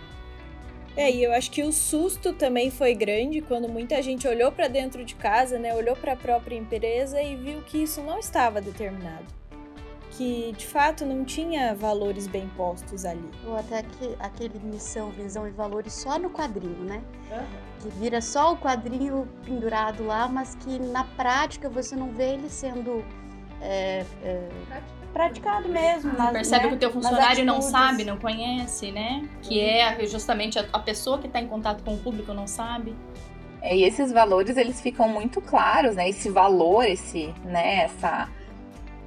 É, 0.96 1.12
e 1.12 1.24
eu 1.24 1.34
acho 1.34 1.50
que 1.50 1.64
o 1.64 1.72
susto 1.72 2.34
também 2.34 2.70
foi 2.70 2.94
grande 2.94 3.42
quando 3.42 3.68
muita 3.68 4.02
gente 4.02 4.28
olhou 4.28 4.52
para 4.52 4.68
dentro 4.68 5.04
de 5.04 5.16
casa, 5.16 5.58
né? 5.58 5.74
Olhou 5.74 5.96
para 5.96 6.14
a 6.14 6.16
própria 6.16 6.56
empresa 6.56 7.22
e 7.22 7.36
viu 7.36 7.62
que 7.64 7.82
isso 7.82 8.02
não 8.02 8.20
estava 8.20 8.62
determinado. 8.62 9.26
Que 10.12 10.54
de 10.56 10.68
fato 10.68 11.04
não 11.04 11.26
tinha 11.26 11.74
valores 11.74 12.28
bem 12.28 12.48
postos 12.56 13.06
ali. 13.06 13.28
Ou 13.48 13.58
até 13.58 13.82
que, 13.82 14.16
aquele 14.20 14.60
missão, 14.60 15.10
visão 15.10 15.48
e 15.48 15.52
valores 15.52 15.94
só 15.94 16.20
no 16.20 16.30
quadrinho, 16.30 16.84
né? 16.84 17.02
Que 17.82 17.90
vira 17.90 18.22
só 18.22 18.54
o 18.54 18.58
quadrinho 18.58 19.28
pendurado 19.44 20.06
lá, 20.06 20.28
mas 20.28 20.54
que 20.54 20.78
na 20.78 21.04
prática 21.04 21.68
você 21.68 21.96
não 21.96 22.12
vê 22.12 22.34
ele 22.34 22.50
sendo 22.50 23.04
é, 23.60 24.06
é, 24.24 24.50
praticado 25.14 25.70
mesmo. 25.70 26.12
nas- 26.18 26.32
Percebe 26.32 26.64
né? 26.64 26.70
que 26.70 26.76
o 26.76 26.80
teu 26.80 26.92
funcionário 26.92 27.46
não 27.46 27.62
sabe, 27.62 28.04
não 28.04 28.18
conhece, 28.18 28.92
né? 28.92 29.28
Que 29.42 29.60
é 29.62 30.06
justamente 30.06 30.58
a, 30.60 30.66
a 30.74 30.80
pessoa 30.80 31.20
que 31.20 31.28
está 31.28 31.40
em 31.40 31.48
contato 31.48 31.84
com 31.84 31.94
o 31.94 31.98
público 32.00 32.34
não 32.34 32.48
sabe. 32.48 32.96
É, 33.62 33.76
E 33.78 33.84
esses 33.84 34.12
valores, 34.12 34.58
eles 34.58 34.82
ficam 34.82 35.08
muito 35.08 35.40
claros, 35.40 35.96
né? 35.96 36.10
Esse 36.10 36.30
valor, 36.30 36.84
esse, 36.86 37.34
né, 37.46 37.84
essa 37.84 38.28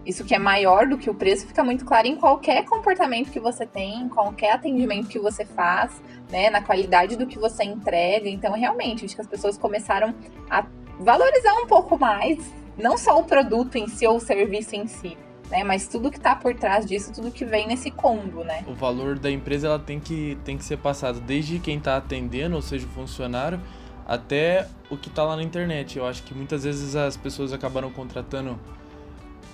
isso 0.07 0.25
que 0.25 0.33
é 0.37 0.39
maior 0.39 0.87
do 0.87 0.97
que 0.97 1.11
o 1.11 1.15
preço 1.15 1.49
fica 1.49 1.65
muito 1.65 1.85
claro 1.85 2.07
em 2.07 2.15
qualquer 2.15 2.65
comportamento 2.65 3.29
que 3.29 3.41
você 3.41 3.67
tem, 3.67 4.03
em 4.03 4.09
qualquer 4.09 4.53
atendimento 4.53 5.09
que 5.09 5.19
você 5.19 5.45
faz, 5.45 6.01
né, 6.31 6.49
na 6.49 6.63
qualidade 6.63 7.17
do 7.17 7.27
que 7.27 7.37
você 7.37 7.65
entrega. 7.65 8.29
Então, 8.29 8.53
realmente, 8.53 9.05
acho 9.05 9.17
que 9.17 9.21
as 9.21 9.27
pessoas 9.27 9.59
começaram 9.59 10.15
a 10.49 10.65
valorizar 11.01 11.55
um 11.55 11.67
pouco 11.67 11.99
mais, 11.99 12.39
não 12.79 12.97
só 12.97 13.19
o 13.19 13.25
produto 13.25 13.75
em 13.77 13.89
si 13.89 14.07
ou 14.07 14.19
o 14.19 14.21
serviço 14.21 14.77
em 14.77 14.87
si, 14.87 15.19
né, 15.51 15.63
mas 15.65 15.87
tudo 15.87 16.11
que 16.11 16.17
está 16.17 16.35
por 16.35 16.55
trás 16.55 16.87
disso, 16.87 17.13
tudo 17.13 17.31
que 17.31 17.45
vem 17.45 17.67
nesse 17.67 17.91
combo, 17.91 18.43
né? 18.45 18.65
O 18.67 18.75
valor 18.75 19.19
da 19.19 19.31
empresa 19.31 19.69
ela 19.69 19.79
tem 19.79 20.01
que, 20.01 20.37
tem 20.45 20.57
que 20.57 20.65
ser 20.65 20.79
passado 20.79 21.21
desde 21.21 21.59
quem 21.59 21.79
está 21.79 21.97
atendendo, 21.97 22.57
ou 22.57 22.63
seja, 22.63 22.87
o 22.87 22.89
funcionário, 22.91 23.61
até 24.07 24.69
o 24.91 24.97
que 24.97 25.09
está 25.09 25.25
lá 25.25 25.37
na 25.37 25.43
internet. 25.43 25.99
Eu 25.99 26.07
acho 26.07 26.23
que 26.23 26.35
muitas 26.35 26.65
vezes 26.65 26.95
as 26.97 27.17
pessoas 27.17 27.53
acabaram 27.53 27.91
contratando 27.91 28.59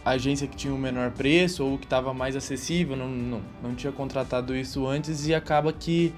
agência 0.04 0.46
que 0.46 0.56
tinha 0.56 0.74
um 0.74 0.78
menor 0.78 1.10
preço 1.12 1.64
ou 1.64 1.78
que 1.78 1.84
estava 1.84 2.12
mais 2.12 2.34
acessível, 2.34 2.96
não, 2.96 3.08
não, 3.08 3.40
não 3.62 3.74
tinha 3.74 3.92
contratado 3.92 4.54
isso 4.54 4.86
antes 4.86 5.26
e 5.26 5.34
acaba 5.34 5.72
que, 5.72 6.12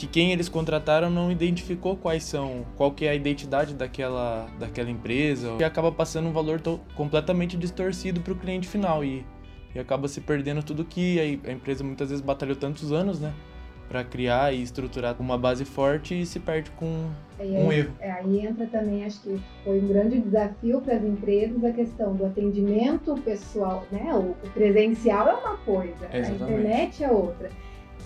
que 0.00 0.06
quem 0.06 0.32
eles 0.32 0.48
contrataram 0.48 1.10
não 1.10 1.30
identificou 1.30 1.94
quais 1.94 2.24
são, 2.24 2.64
qual 2.74 2.90
que 2.90 3.04
é 3.04 3.10
a 3.10 3.14
identidade 3.14 3.74
daquela, 3.74 4.48
daquela 4.58 4.90
empresa 4.90 5.56
e 5.60 5.64
acaba 5.64 5.92
passando 5.92 6.26
um 6.26 6.32
valor 6.32 6.58
completamente 6.96 7.54
distorcido 7.54 8.22
para 8.22 8.32
o 8.32 8.36
cliente 8.36 8.66
final 8.66 9.04
e, 9.04 9.26
e 9.74 9.78
acaba 9.78 10.08
se 10.08 10.22
perdendo 10.22 10.62
tudo 10.62 10.86
que 10.86 11.20
a, 11.44 11.50
a 11.50 11.52
empresa 11.52 11.84
muitas 11.84 12.08
vezes 12.08 12.24
batalhou 12.24 12.56
tantos 12.56 12.92
anos, 12.92 13.20
né? 13.20 13.34
para 13.90 14.04
criar 14.04 14.54
e 14.54 14.62
estruturar 14.62 15.16
uma 15.18 15.36
base 15.36 15.64
forte 15.64 16.20
e 16.20 16.24
se 16.24 16.38
perde 16.38 16.70
com 16.70 17.10
aí, 17.36 17.50
um 17.56 17.72
erro. 17.72 17.90
É, 17.98 18.12
aí 18.12 18.46
entra 18.46 18.64
também, 18.68 19.04
acho 19.04 19.20
que 19.20 19.40
foi 19.64 19.80
um 19.80 19.88
grande 19.88 20.20
desafio 20.20 20.80
para 20.80 20.94
as 20.94 21.02
empresas 21.02 21.64
a 21.64 21.72
questão 21.72 22.14
do 22.14 22.24
atendimento 22.24 23.20
pessoal, 23.24 23.84
né? 23.90 24.14
O, 24.14 24.30
o 24.46 24.50
presencial 24.54 25.28
é 25.28 25.34
uma 25.34 25.56
coisa, 25.56 26.08
Exatamente. 26.12 26.30
a 26.30 26.46
internet 26.46 27.02
é 27.02 27.10
outra. 27.10 27.50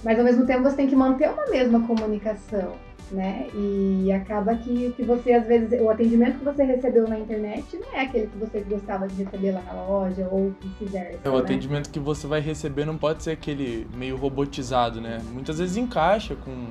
Mas 0.05 0.19
ao 0.19 0.25
mesmo 0.25 0.47
tempo 0.47 0.63
você 0.63 0.77
tem 0.77 0.87
que 0.87 0.97
manter 0.97 1.31
uma 1.31 1.47
mesma 1.47 1.81
comunicação 1.87 2.75
né? 3.11 3.49
E 3.55 4.13
acaba 4.13 4.55
que, 4.57 4.93
que 4.93 5.03
você, 5.03 5.33
às 5.33 5.47
vezes, 5.47 5.81
o 5.81 5.89
atendimento 5.89 6.39
que 6.39 6.45
você 6.45 6.65
recebeu 6.65 7.09
na 7.09 7.19
internet 7.19 7.77
não 7.77 7.93
é 7.93 8.03
aquele 8.03 8.27
que 8.27 8.39
você 8.39 8.61
gostava 8.61 9.07
de 9.07 9.23
receber 9.23 9.53
lá 9.53 9.63
na 9.63 9.73
loja 9.73 10.29
ou 10.31 10.55
vice-versa. 10.61 11.21
É, 11.25 11.29
o 11.29 11.35
né? 11.35 11.39
atendimento 11.39 11.91
que 11.91 11.99
você 11.99 12.27
vai 12.27 12.41
receber 12.41 12.85
não 12.85 12.97
pode 12.97 13.23
ser 13.23 13.33
aquele 13.33 13.87
meio 13.95 14.17
robotizado, 14.17 15.01
né? 15.01 15.21
Muitas 15.33 15.59
vezes 15.59 15.77
encaixa 15.77 16.35
com, 16.35 16.69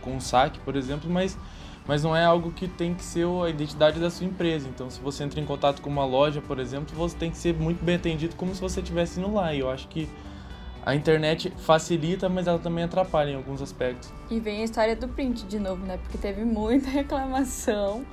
com 0.00 0.12
um 0.12 0.20
saque, 0.20 0.58
por 0.60 0.76
exemplo, 0.76 1.10
mas, 1.10 1.38
mas 1.86 2.02
não 2.02 2.14
é 2.14 2.24
algo 2.24 2.50
que 2.50 2.68
tem 2.68 2.94
que 2.94 3.04
ser 3.04 3.26
a 3.26 3.48
identidade 3.48 3.98
da 3.98 4.10
sua 4.10 4.26
empresa. 4.26 4.68
Então, 4.68 4.90
se 4.90 5.00
você 5.00 5.24
entra 5.24 5.40
em 5.40 5.46
contato 5.46 5.80
com 5.80 5.90
uma 5.90 6.04
loja, 6.04 6.40
por 6.40 6.58
exemplo, 6.58 6.94
você 6.94 7.16
tem 7.16 7.30
que 7.30 7.38
ser 7.38 7.54
muito 7.54 7.84
bem 7.84 7.96
atendido 7.96 8.36
como 8.36 8.54
se 8.54 8.60
você 8.60 8.80
estivesse 8.80 9.18
indo 9.18 9.32
lá. 9.32 9.52
E 9.54 9.60
eu 9.60 9.70
acho 9.70 9.88
que 9.88 10.08
a 10.84 10.94
internet 10.94 11.50
facilita, 11.58 12.28
mas 12.28 12.46
ela 12.46 12.58
também 12.58 12.84
atrapalha 12.84 13.30
em 13.30 13.34
alguns 13.34 13.62
aspectos. 13.62 14.12
E 14.30 14.38
vem 14.38 14.60
a 14.60 14.64
história 14.64 14.94
do 14.94 15.08
print 15.08 15.46
de 15.46 15.58
novo, 15.58 15.84
né? 15.84 15.98
Porque 15.98 16.18
teve 16.18 16.44
muita 16.44 16.88
reclamação 16.90 18.04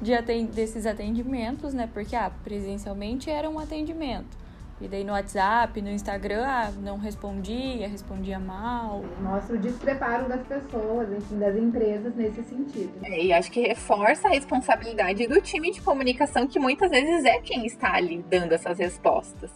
de 0.00 0.14
atend 0.14 0.50
desses 0.52 0.86
atendimentos, 0.86 1.74
né? 1.74 1.88
Porque 1.92 2.14
ah, 2.14 2.30
presencialmente 2.44 3.30
era 3.30 3.48
um 3.50 3.58
atendimento. 3.58 4.41
E 4.82 4.88
daí 4.88 5.04
no 5.04 5.12
WhatsApp, 5.12 5.80
no 5.80 5.90
Instagram, 5.90 6.44
ah, 6.44 6.72
não 6.82 6.98
respondia, 6.98 7.88
respondia 7.88 8.38
mal. 8.38 9.04
Mostra 9.20 9.54
o 9.54 9.58
despreparo 9.58 10.28
das 10.28 10.44
pessoas, 10.46 11.08
enfim, 11.12 11.38
das 11.38 11.56
empresas 11.56 12.14
nesse 12.16 12.42
sentido. 12.42 12.92
É, 13.04 13.24
e 13.24 13.32
acho 13.32 13.50
que 13.50 13.60
reforça 13.60 14.26
a 14.26 14.32
responsabilidade 14.32 15.26
do 15.28 15.40
time 15.40 15.70
de 15.70 15.80
comunicação, 15.80 16.48
que 16.48 16.58
muitas 16.58 16.90
vezes 16.90 17.24
é 17.24 17.38
quem 17.38 17.64
está 17.64 17.94
ali 17.94 18.24
dando 18.28 18.52
essas 18.52 18.78
respostas 18.78 19.50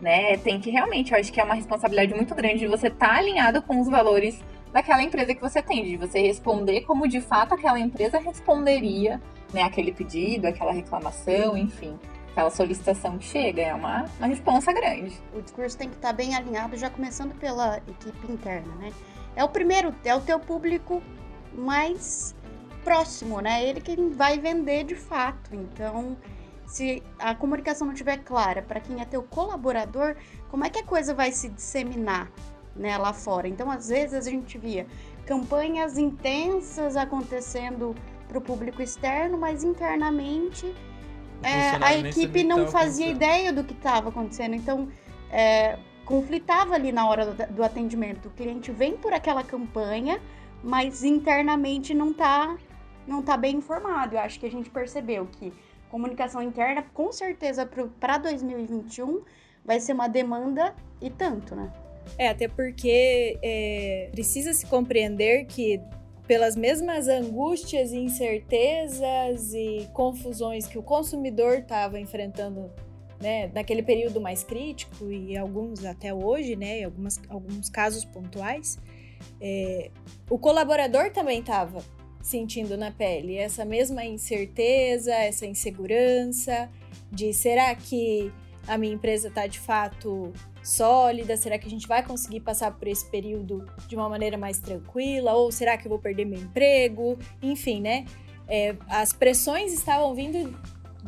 né? 0.00 0.36
Tem 0.38 0.58
que 0.58 0.70
realmente, 0.70 1.12
eu 1.12 1.18
acho 1.18 1.32
que 1.32 1.40
é 1.40 1.44
uma 1.44 1.54
responsabilidade 1.54 2.14
muito 2.14 2.34
grande 2.34 2.60
de 2.60 2.66
você 2.66 2.88
estar 2.88 3.08
tá 3.08 3.16
alinhado 3.16 3.62
com 3.62 3.80
os 3.80 3.88
valores 3.88 4.42
daquela 4.72 5.02
empresa 5.02 5.34
que 5.34 5.40
você 5.40 5.60
tem, 5.60 5.84
de 5.84 5.96
você 5.96 6.20
responder 6.20 6.82
como 6.82 7.08
de 7.08 7.20
fato 7.20 7.54
aquela 7.54 7.78
empresa 7.78 8.18
responderia, 8.18 9.20
né? 9.52 9.62
Aquele 9.62 9.92
pedido, 9.92 10.46
aquela 10.46 10.72
reclamação, 10.72 11.56
enfim, 11.56 11.98
aquela 12.32 12.50
solicitação 12.50 13.18
que 13.18 13.24
chega, 13.24 13.62
é 13.62 13.74
uma, 13.74 14.04
uma 14.18 14.26
responsa 14.26 14.72
grande. 14.72 15.20
O 15.34 15.42
discurso 15.42 15.76
tem 15.76 15.88
que 15.88 15.96
estar 15.96 16.08
tá 16.08 16.14
bem 16.14 16.34
alinhado, 16.34 16.76
já 16.76 16.88
começando 16.88 17.34
pela 17.34 17.78
equipe 17.78 18.32
interna, 18.32 18.74
né? 18.76 18.92
É 19.36 19.44
o 19.44 19.48
primeiro, 19.48 19.94
é 20.04 20.14
o 20.14 20.20
teu 20.20 20.38
público 20.38 21.02
mais 21.54 22.34
próximo, 22.84 23.40
né? 23.40 23.64
Ele 23.64 23.80
que 23.80 23.96
vai 24.10 24.38
vender 24.38 24.84
de 24.84 24.94
fato. 24.94 25.54
Então, 25.54 26.16
se 26.66 27.02
a 27.18 27.34
comunicação 27.34 27.86
não 27.86 27.94
estiver 27.94 28.18
clara 28.18 28.62
para 28.62 28.80
quem 28.80 29.00
é 29.00 29.04
teu 29.04 29.22
colaborador, 29.22 30.16
como 30.50 30.64
é 30.64 30.70
que 30.70 30.78
a 30.78 30.84
coisa 30.84 31.14
vai 31.14 31.32
se 31.32 31.48
disseminar 31.48 32.30
né, 32.74 32.96
lá 32.96 33.12
fora? 33.12 33.48
Então, 33.48 33.70
às 33.70 33.88
vezes, 33.88 34.26
a 34.26 34.30
gente 34.30 34.56
via 34.56 34.86
campanhas 35.26 35.98
intensas 35.98 36.96
acontecendo 36.96 37.94
para 38.28 38.38
o 38.38 38.40
público 38.40 38.80
externo, 38.80 39.36
mas 39.36 39.64
internamente 39.64 40.72
é, 41.42 41.70
a 41.82 41.96
equipe 41.96 42.44
não 42.44 42.68
fazia 42.68 43.08
ideia 43.08 43.52
do 43.52 43.64
que 43.64 43.72
estava 43.72 44.08
acontecendo. 44.08 44.54
Então, 44.54 44.88
é, 45.30 45.78
conflitava 46.04 46.74
ali 46.74 46.92
na 46.92 47.08
hora 47.08 47.26
do, 47.26 47.54
do, 47.54 47.62
atendimento. 47.62 48.26
O 48.26 48.30
cliente 48.30 48.72
vem 48.72 48.96
por 48.96 49.12
aquela 49.12 49.42
campanha, 49.42 50.20
mas 50.62 51.04
internamente 51.04 51.94
não 51.94 52.10
está 52.10 52.56
não 53.06 53.22
tá 53.22 53.36
bem 53.36 53.56
informado. 53.56 54.16
Eu 54.16 54.20
acho 54.20 54.38
que 54.38 54.46
a 54.46 54.50
gente 54.50 54.70
percebeu 54.70 55.26
que 55.26 55.52
comunicação 55.90 56.42
interna, 56.42 56.84
com 56.94 57.10
certeza 57.10 57.68
para 57.98 58.18
2021 58.18 59.22
vai 59.64 59.80
ser 59.80 59.92
uma 59.92 60.08
demanda 60.08 60.74
e 61.00 61.10
tanto, 61.10 61.54
né? 61.54 61.72
É, 62.16 62.28
até 62.28 62.48
porque 62.48 63.38
é, 63.42 64.08
precisa 64.12 64.52
se 64.52 64.66
compreender 64.66 65.46
que 65.46 65.80
pelas 66.30 66.54
mesmas 66.54 67.08
angústias 67.08 67.92
incertezas 67.92 69.52
e 69.52 69.90
confusões 69.92 70.64
que 70.64 70.78
o 70.78 70.82
consumidor 70.82 71.58
estava 71.58 71.98
enfrentando 71.98 72.70
né, 73.20 73.50
naquele 73.52 73.82
período 73.82 74.20
mais 74.20 74.44
crítico 74.44 75.10
e 75.10 75.36
alguns 75.36 75.84
até 75.84 76.14
hoje, 76.14 76.54
né, 76.54 76.84
algumas, 76.84 77.20
alguns 77.28 77.68
casos 77.68 78.04
pontuais, 78.04 78.78
é, 79.40 79.90
o 80.30 80.38
colaborador 80.38 81.10
também 81.10 81.40
estava 81.40 81.82
sentindo 82.22 82.76
na 82.76 82.92
pele? 82.92 83.36
Essa 83.36 83.64
mesma 83.64 84.04
incerteza, 84.04 85.12
essa 85.12 85.44
insegurança 85.46 86.70
de 87.10 87.34
será 87.34 87.74
que 87.74 88.32
a 88.68 88.78
minha 88.78 88.94
empresa 88.94 89.26
está 89.26 89.48
de 89.48 89.58
fato 89.58 90.32
sólida? 90.62 91.36
Será 91.36 91.58
que 91.58 91.66
a 91.66 91.70
gente 91.70 91.86
vai 91.86 92.02
conseguir 92.02 92.40
passar 92.40 92.72
por 92.72 92.88
esse 92.88 93.08
período 93.10 93.64
de 93.86 93.96
uma 93.96 94.08
maneira 94.08 94.36
mais 94.36 94.58
tranquila? 94.58 95.32
Ou 95.34 95.50
será 95.50 95.76
que 95.76 95.86
eu 95.86 95.90
vou 95.90 95.98
perder 95.98 96.24
meu 96.24 96.40
emprego? 96.40 97.18
Enfim, 97.42 97.80
né? 97.80 98.04
É, 98.48 98.74
as 98.88 99.12
pressões 99.12 99.72
estavam 99.72 100.14
vindo 100.14 100.58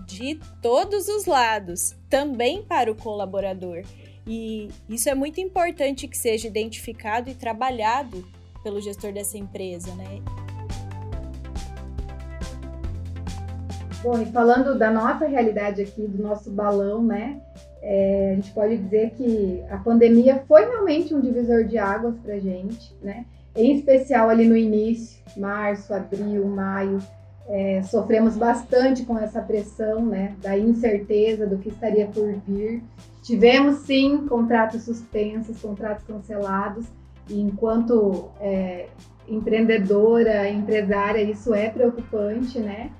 de 0.06 0.38
todos 0.60 1.08
os 1.08 1.26
lados, 1.26 1.94
também 2.08 2.62
para 2.62 2.90
o 2.90 2.94
colaborador. 2.94 3.82
E 4.26 4.68
isso 4.88 5.08
é 5.08 5.14
muito 5.14 5.40
importante 5.40 6.06
que 6.06 6.16
seja 6.16 6.46
identificado 6.46 7.28
e 7.28 7.34
trabalhado 7.34 8.24
pelo 8.62 8.80
gestor 8.80 9.12
dessa 9.12 9.36
empresa, 9.36 9.92
né? 9.94 10.22
Bom, 14.02 14.20
e 14.20 14.26
falando 14.26 14.76
da 14.76 14.90
nossa 14.90 15.26
realidade 15.26 15.82
aqui, 15.82 16.06
do 16.06 16.22
nosso 16.22 16.50
balão, 16.50 17.02
né? 17.02 17.40
É, 17.82 18.30
a 18.32 18.34
gente 18.36 18.52
pode 18.52 18.76
dizer 18.76 19.10
que 19.10 19.62
a 19.68 19.76
pandemia 19.76 20.44
foi 20.46 20.64
realmente 20.64 21.12
um 21.12 21.20
divisor 21.20 21.64
de 21.64 21.78
águas 21.78 22.14
para 22.22 22.38
gente, 22.38 22.94
né? 23.02 23.26
Em 23.56 23.76
especial 23.76 24.30
ali 24.30 24.46
no 24.46 24.56
início, 24.56 25.20
março, 25.36 25.92
abril, 25.92 26.46
maio, 26.46 27.00
é, 27.48 27.82
sofremos 27.82 28.36
bastante 28.36 29.04
com 29.04 29.18
essa 29.18 29.42
pressão, 29.42 30.06
né? 30.06 30.36
Da 30.40 30.56
incerteza 30.56 31.44
do 31.46 31.58
que 31.58 31.70
estaria 31.70 32.06
por 32.06 32.32
vir. 32.46 32.82
Tivemos 33.22 33.80
sim 33.80 34.26
contratos 34.28 34.82
suspensos, 34.82 35.60
contratos 35.60 36.04
cancelados, 36.04 36.86
e 37.28 37.40
enquanto 37.40 38.30
é, 38.40 38.86
empreendedora, 39.28 40.48
empresária, 40.48 41.22
isso 41.22 41.52
é 41.52 41.68
preocupante, 41.68 42.58
né? 42.58 42.90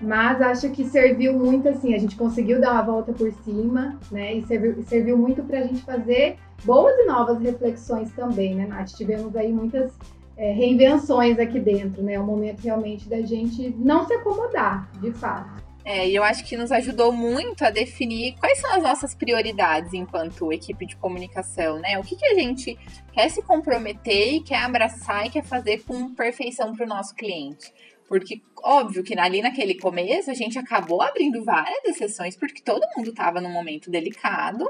Mas 0.00 0.40
acho 0.40 0.70
que 0.70 0.84
serviu 0.84 1.32
muito 1.32 1.68
assim, 1.68 1.94
a 1.94 1.98
gente 1.98 2.14
conseguiu 2.14 2.60
dar 2.60 2.72
uma 2.72 2.82
volta 2.82 3.12
por 3.12 3.32
cima, 3.44 3.98
né? 4.12 4.34
E 4.34 4.42
serviu, 4.42 4.82
serviu 4.84 5.18
muito 5.18 5.42
para 5.42 5.58
a 5.58 5.62
gente 5.62 5.82
fazer 5.82 6.36
boas 6.64 6.96
e 6.98 7.04
novas 7.06 7.40
reflexões 7.40 8.12
também, 8.12 8.54
né, 8.54 8.66
Nath? 8.66 8.90
Tivemos 8.90 9.34
aí 9.34 9.52
muitas 9.52 9.92
é, 10.36 10.52
reinvenções 10.52 11.38
aqui 11.38 11.58
dentro, 11.58 12.00
né? 12.02 12.14
É 12.14 12.20
um 12.20 12.26
momento 12.26 12.60
realmente 12.60 13.08
da 13.08 13.20
gente 13.22 13.74
não 13.76 14.06
se 14.06 14.14
acomodar, 14.14 14.88
de 15.00 15.10
fato. 15.12 15.66
É, 15.84 16.06
e 16.06 16.14
eu 16.14 16.22
acho 16.22 16.44
que 16.44 16.56
nos 16.56 16.70
ajudou 16.70 17.10
muito 17.10 17.64
a 17.64 17.70
definir 17.70 18.34
quais 18.38 18.58
são 18.58 18.74
as 18.74 18.82
nossas 18.82 19.14
prioridades 19.14 19.94
enquanto 19.94 20.52
equipe 20.52 20.86
de 20.86 20.94
comunicação, 20.96 21.78
né? 21.78 21.98
O 21.98 22.02
que, 22.02 22.14
que 22.14 22.26
a 22.26 22.34
gente 22.34 22.78
quer 23.10 23.28
se 23.30 23.42
comprometer 23.42 24.34
e 24.34 24.40
quer 24.40 24.62
abraçar 24.62 25.26
e 25.26 25.30
quer 25.30 25.42
fazer 25.42 25.82
com 25.84 26.14
perfeição 26.14 26.76
para 26.76 26.84
o 26.84 26.88
nosso 26.88 27.14
cliente 27.14 27.72
Porque, 28.08 28.40
óbvio 28.62 29.04
que 29.04 29.18
ali 29.18 29.42
naquele 29.42 29.74
começo 29.78 30.30
a 30.30 30.34
gente 30.34 30.58
acabou 30.58 31.02
abrindo 31.02 31.44
várias 31.44 31.84
exceções, 31.84 32.36
porque 32.36 32.62
todo 32.62 32.88
mundo 32.96 33.10
estava 33.10 33.40
num 33.40 33.52
momento 33.52 33.90
delicado, 33.90 34.64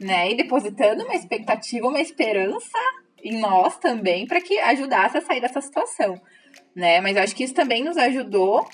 né? 0.00 0.30
E 0.30 0.36
depositando 0.36 1.04
uma 1.04 1.14
expectativa, 1.14 1.88
uma 1.88 2.00
esperança 2.00 2.78
em 3.22 3.40
nós 3.40 3.76
também, 3.78 4.26
para 4.26 4.40
que 4.40 4.58
ajudasse 4.58 5.18
a 5.18 5.20
sair 5.20 5.40
dessa 5.40 5.60
situação, 5.60 6.20
né? 6.74 7.00
Mas 7.00 7.16
eu 7.16 7.22
acho 7.22 7.34
que 7.34 7.42
isso 7.42 7.54
também 7.54 7.82
nos 7.82 7.96
ajudou 7.96 8.64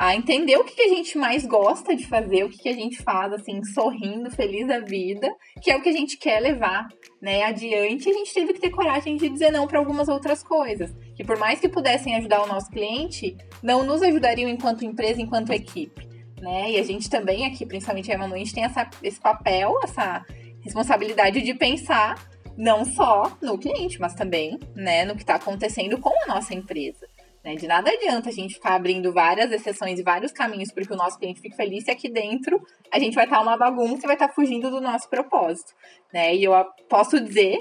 a 0.00 0.16
entender 0.16 0.56
o 0.56 0.64
que, 0.64 0.76
que 0.76 0.82
a 0.82 0.88
gente 0.88 1.18
mais 1.18 1.44
gosta 1.44 1.94
de 1.94 2.06
fazer, 2.06 2.42
o 2.42 2.48
que, 2.48 2.56
que 2.56 2.68
a 2.70 2.74
gente 2.74 3.02
faz, 3.02 3.34
assim, 3.34 3.62
sorrindo, 3.62 4.30
feliz 4.30 4.66
da 4.66 4.80
vida, 4.80 5.30
que 5.60 5.70
é 5.70 5.76
o 5.76 5.82
que 5.82 5.90
a 5.90 5.92
gente 5.92 6.16
quer 6.16 6.40
levar, 6.40 6.88
né, 7.20 7.42
adiante. 7.42 8.08
A 8.08 8.12
gente 8.14 8.32
teve 8.32 8.54
que 8.54 8.60
ter 8.60 8.70
coragem 8.70 9.18
de 9.18 9.28
dizer 9.28 9.50
não 9.50 9.66
para 9.66 9.78
algumas 9.78 10.08
outras 10.08 10.42
coisas, 10.42 10.90
que 11.20 11.26
por 11.26 11.38
mais 11.38 11.60
que 11.60 11.68
pudessem 11.68 12.16
ajudar 12.16 12.42
o 12.42 12.46
nosso 12.46 12.70
cliente, 12.70 13.36
não 13.62 13.84
nos 13.84 14.00
ajudariam 14.00 14.48
enquanto 14.48 14.86
empresa, 14.86 15.20
enquanto 15.20 15.52
equipe, 15.52 16.08
né? 16.40 16.70
E 16.70 16.78
a 16.78 16.82
gente 16.82 17.10
também 17.10 17.44
aqui, 17.44 17.66
principalmente 17.66 18.10
a 18.10 18.14
Emanu, 18.14 18.34
a 18.34 18.38
gente 18.38 18.54
tem 18.54 18.64
essa, 18.64 18.88
esse 19.02 19.20
papel, 19.20 19.78
essa 19.84 20.24
responsabilidade 20.62 21.42
de 21.42 21.52
pensar 21.52 22.26
não 22.56 22.86
só 22.86 23.36
no 23.42 23.58
cliente, 23.58 24.00
mas 24.00 24.14
também, 24.14 24.58
né, 24.74 25.04
no 25.04 25.14
que 25.14 25.20
está 25.20 25.34
acontecendo 25.34 25.98
com 25.98 26.10
a 26.24 26.34
nossa 26.34 26.54
empresa. 26.54 27.06
Né? 27.44 27.54
De 27.54 27.66
nada 27.66 27.90
adianta 27.90 28.30
a 28.30 28.32
gente 28.32 28.54
ficar 28.54 28.74
abrindo 28.74 29.12
várias 29.12 29.52
exceções 29.52 29.98
e 29.98 30.02
vários 30.02 30.32
caminhos 30.32 30.72
para 30.72 30.86
que 30.86 30.92
o 30.92 30.96
nosso 30.96 31.18
cliente 31.18 31.42
fique 31.42 31.54
feliz 31.54 31.84
se 31.84 31.90
aqui 31.90 32.08
dentro 32.08 32.58
a 32.90 32.98
gente 32.98 33.14
vai 33.14 33.24
estar 33.24 33.36
tá 33.36 33.42
uma 33.42 33.58
bagunça 33.58 34.04
e 34.04 34.06
vai 34.06 34.16
estar 34.16 34.28
tá 34.28 34.34
fugindo 34.34 34.70
do 34.70 34.80
nosso 34.80 35.08
propósito. 35.10 35.74
Né? 36.14 36.34
E 36.34 36.44
eu 36.44 36.52
posso 36.88 37.20
dizer 37.20 37.58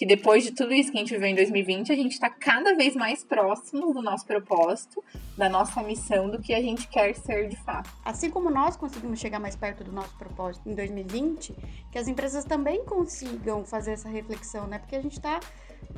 que 0.00 0.06
depois 0.06 0.42
de 0.42 0.52
tudo 0.52 0.72
isso 0.72 0.90
que 0.90 0.96
a 0.96 1.00
gente 1.00 1.12
viveu 1.12 1.28
em 1.28 1.34
2020, 1.34 1.92
a 1.92 1.94
gente 1.94 2.12
está 2.12 2.30
cada 2.30 2.74
vez 2.74 2.96
mais 2.96 3.22
próximo 3.22 3.92
do 3.92 4.00
nosso 4.00 4.24
propósito, 4.24 5.04
da 5.36 5.46
nossa 5.46 5.82
missão, 5.82 6.30
do 6.30 6.40
que 6.40 6.54
a 6.54 6.62
gente 6.62 6.88
quer 6.88 7.14
ser 7.14 7.50
de 7.50 7.56
fato. 7.56 7.90
Assim 8.02 8.30
como 8.30 8.48
nós 8.48 8.78
conseguimos 8.78 9.20
chegar 9.20 9.38
mais 9.38 9.54
perto 9.54 9.84
do 9.84 9.92
nosso 9.92 10.16
propósito 10.16 10.66
em 10.66 10.74
2020, 10.74 11.54
que 11.92 11.98
as 11.98 12.08
empresas 12.08 12.46
também 12.46 12.82
consigam 12.82 13.62
fazer 13.66 13.92
essa 13.92 14.08
reflexão, 14.08 14.66
né? 14.66 14.78
Porque 14.78 14.96
a 14.96 15.02
gente 15.02 15.18
está 15.18 15.38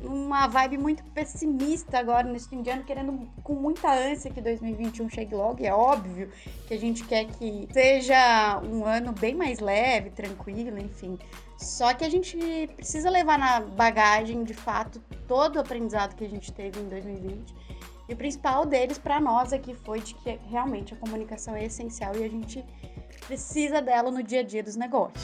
uma 0.03 0.49
vibe 0.49 0.79
muito 0.79 1.05
pessimista 1.13 1.97
agora 1.97 2.27
nesse 2.27 2.49
fim 2.49 2.61
de 2.61 2.71
ano, 2.71 2.83
querendo 2.83 3.31
com 3.45 3.55
muita 3.55 3.89
ânsia 3.89 4.33
que 4.33 4.41
2021 4.41 5.11
chegue 5.11 5.33
logo. 5.33 5.63
E 5.63 5.67
é 5.67 5.73
óbvio 5.73 6.29
que 6.67 6.75
a 6.75 6.79
gente 6.79 7.05
quer 7.05 7.27
que 7.27 7.69
seja 7.73 8.61
um 8.65 8.85
ano 8.85 9.13
bem 9.13 9.37
mais 9.37 9.61
leve, 9.61 10.11
tranquilo, 10.11 10.77
enfim. 10.81 11.17
Só 11.59 11.95
que 11.95 12.05
a 12.05 12.11
gente 12.11 12.37
precisa 12.77 13.09
levar 13.09 13.39
na 13.39 13.61
bagagem, 13.61 14.43
de 14.45 14.55
fato, 14.55 15.01
todo 15.29 15.57
o 15.57 15.61
aprendizado 15.61 16.15
que 16.17 16.25
a 16.25 16.29
gente 16.29 16.53
teve 16.53 16.81
em 16.81 16.89
2020. 16.89 17.55
E 18.09 18.15
o 18.15 18.17
principal 18.17 18.67
deles 18.67 18.99
para 18.99 19.21
nós 19.21 19.53
aqui 19.53 19.75
foi 19.75 20.01
de 20.01 20.15
que 20.15 20.39
realmente 20.51 20.93
a 20.93 20.97
comunicação 20.97 21.55
é 21.55 21.65
essencial 21.65 22.17
e 22.17 22.25
a 22.25 22.29
gente 22.29 22.65
precisa 23.27 23.81
dela 23.81 24.11
no 24.11 24.23
dia 24.23 24.41
a 24.41 24.43
dia 24.43 24.63
dos 24.63 24.77
negócios. 24.77 25.23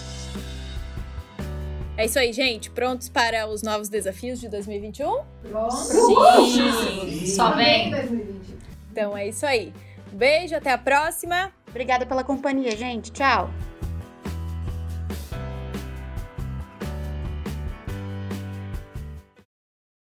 É 1.97 2.05
isso 2.05 2.19
aí, 2.19 2.33
gente. 2.33 2.71
Prontos 2.71 3.09
para 3.09 3.49
os 3.49 3.61
novos 3.63 3.89
desafios 3.89 4.39
de 4.39 4.49
2021? 4.49 5.21
Prontos! 5.43 5.79
Sim. 5.89 7.27
Só 7.27 7.57
vem. 7.57 7.93
Então 8.93 9.17
é 9.17 9.27
isso 9.27 9.45
aí. 9.45 9.73
Um 10.13 10.17
beijo, 10.17 10.55
até 10.55 10.71
a 10.71 10.79
próxima. 10.79 11.53
Obrigada 11.69 12.07
pela 12.07 12.23
companhia, 12.23 12.77
gente. 12.77 13.11
Tchau. 13.11 13.51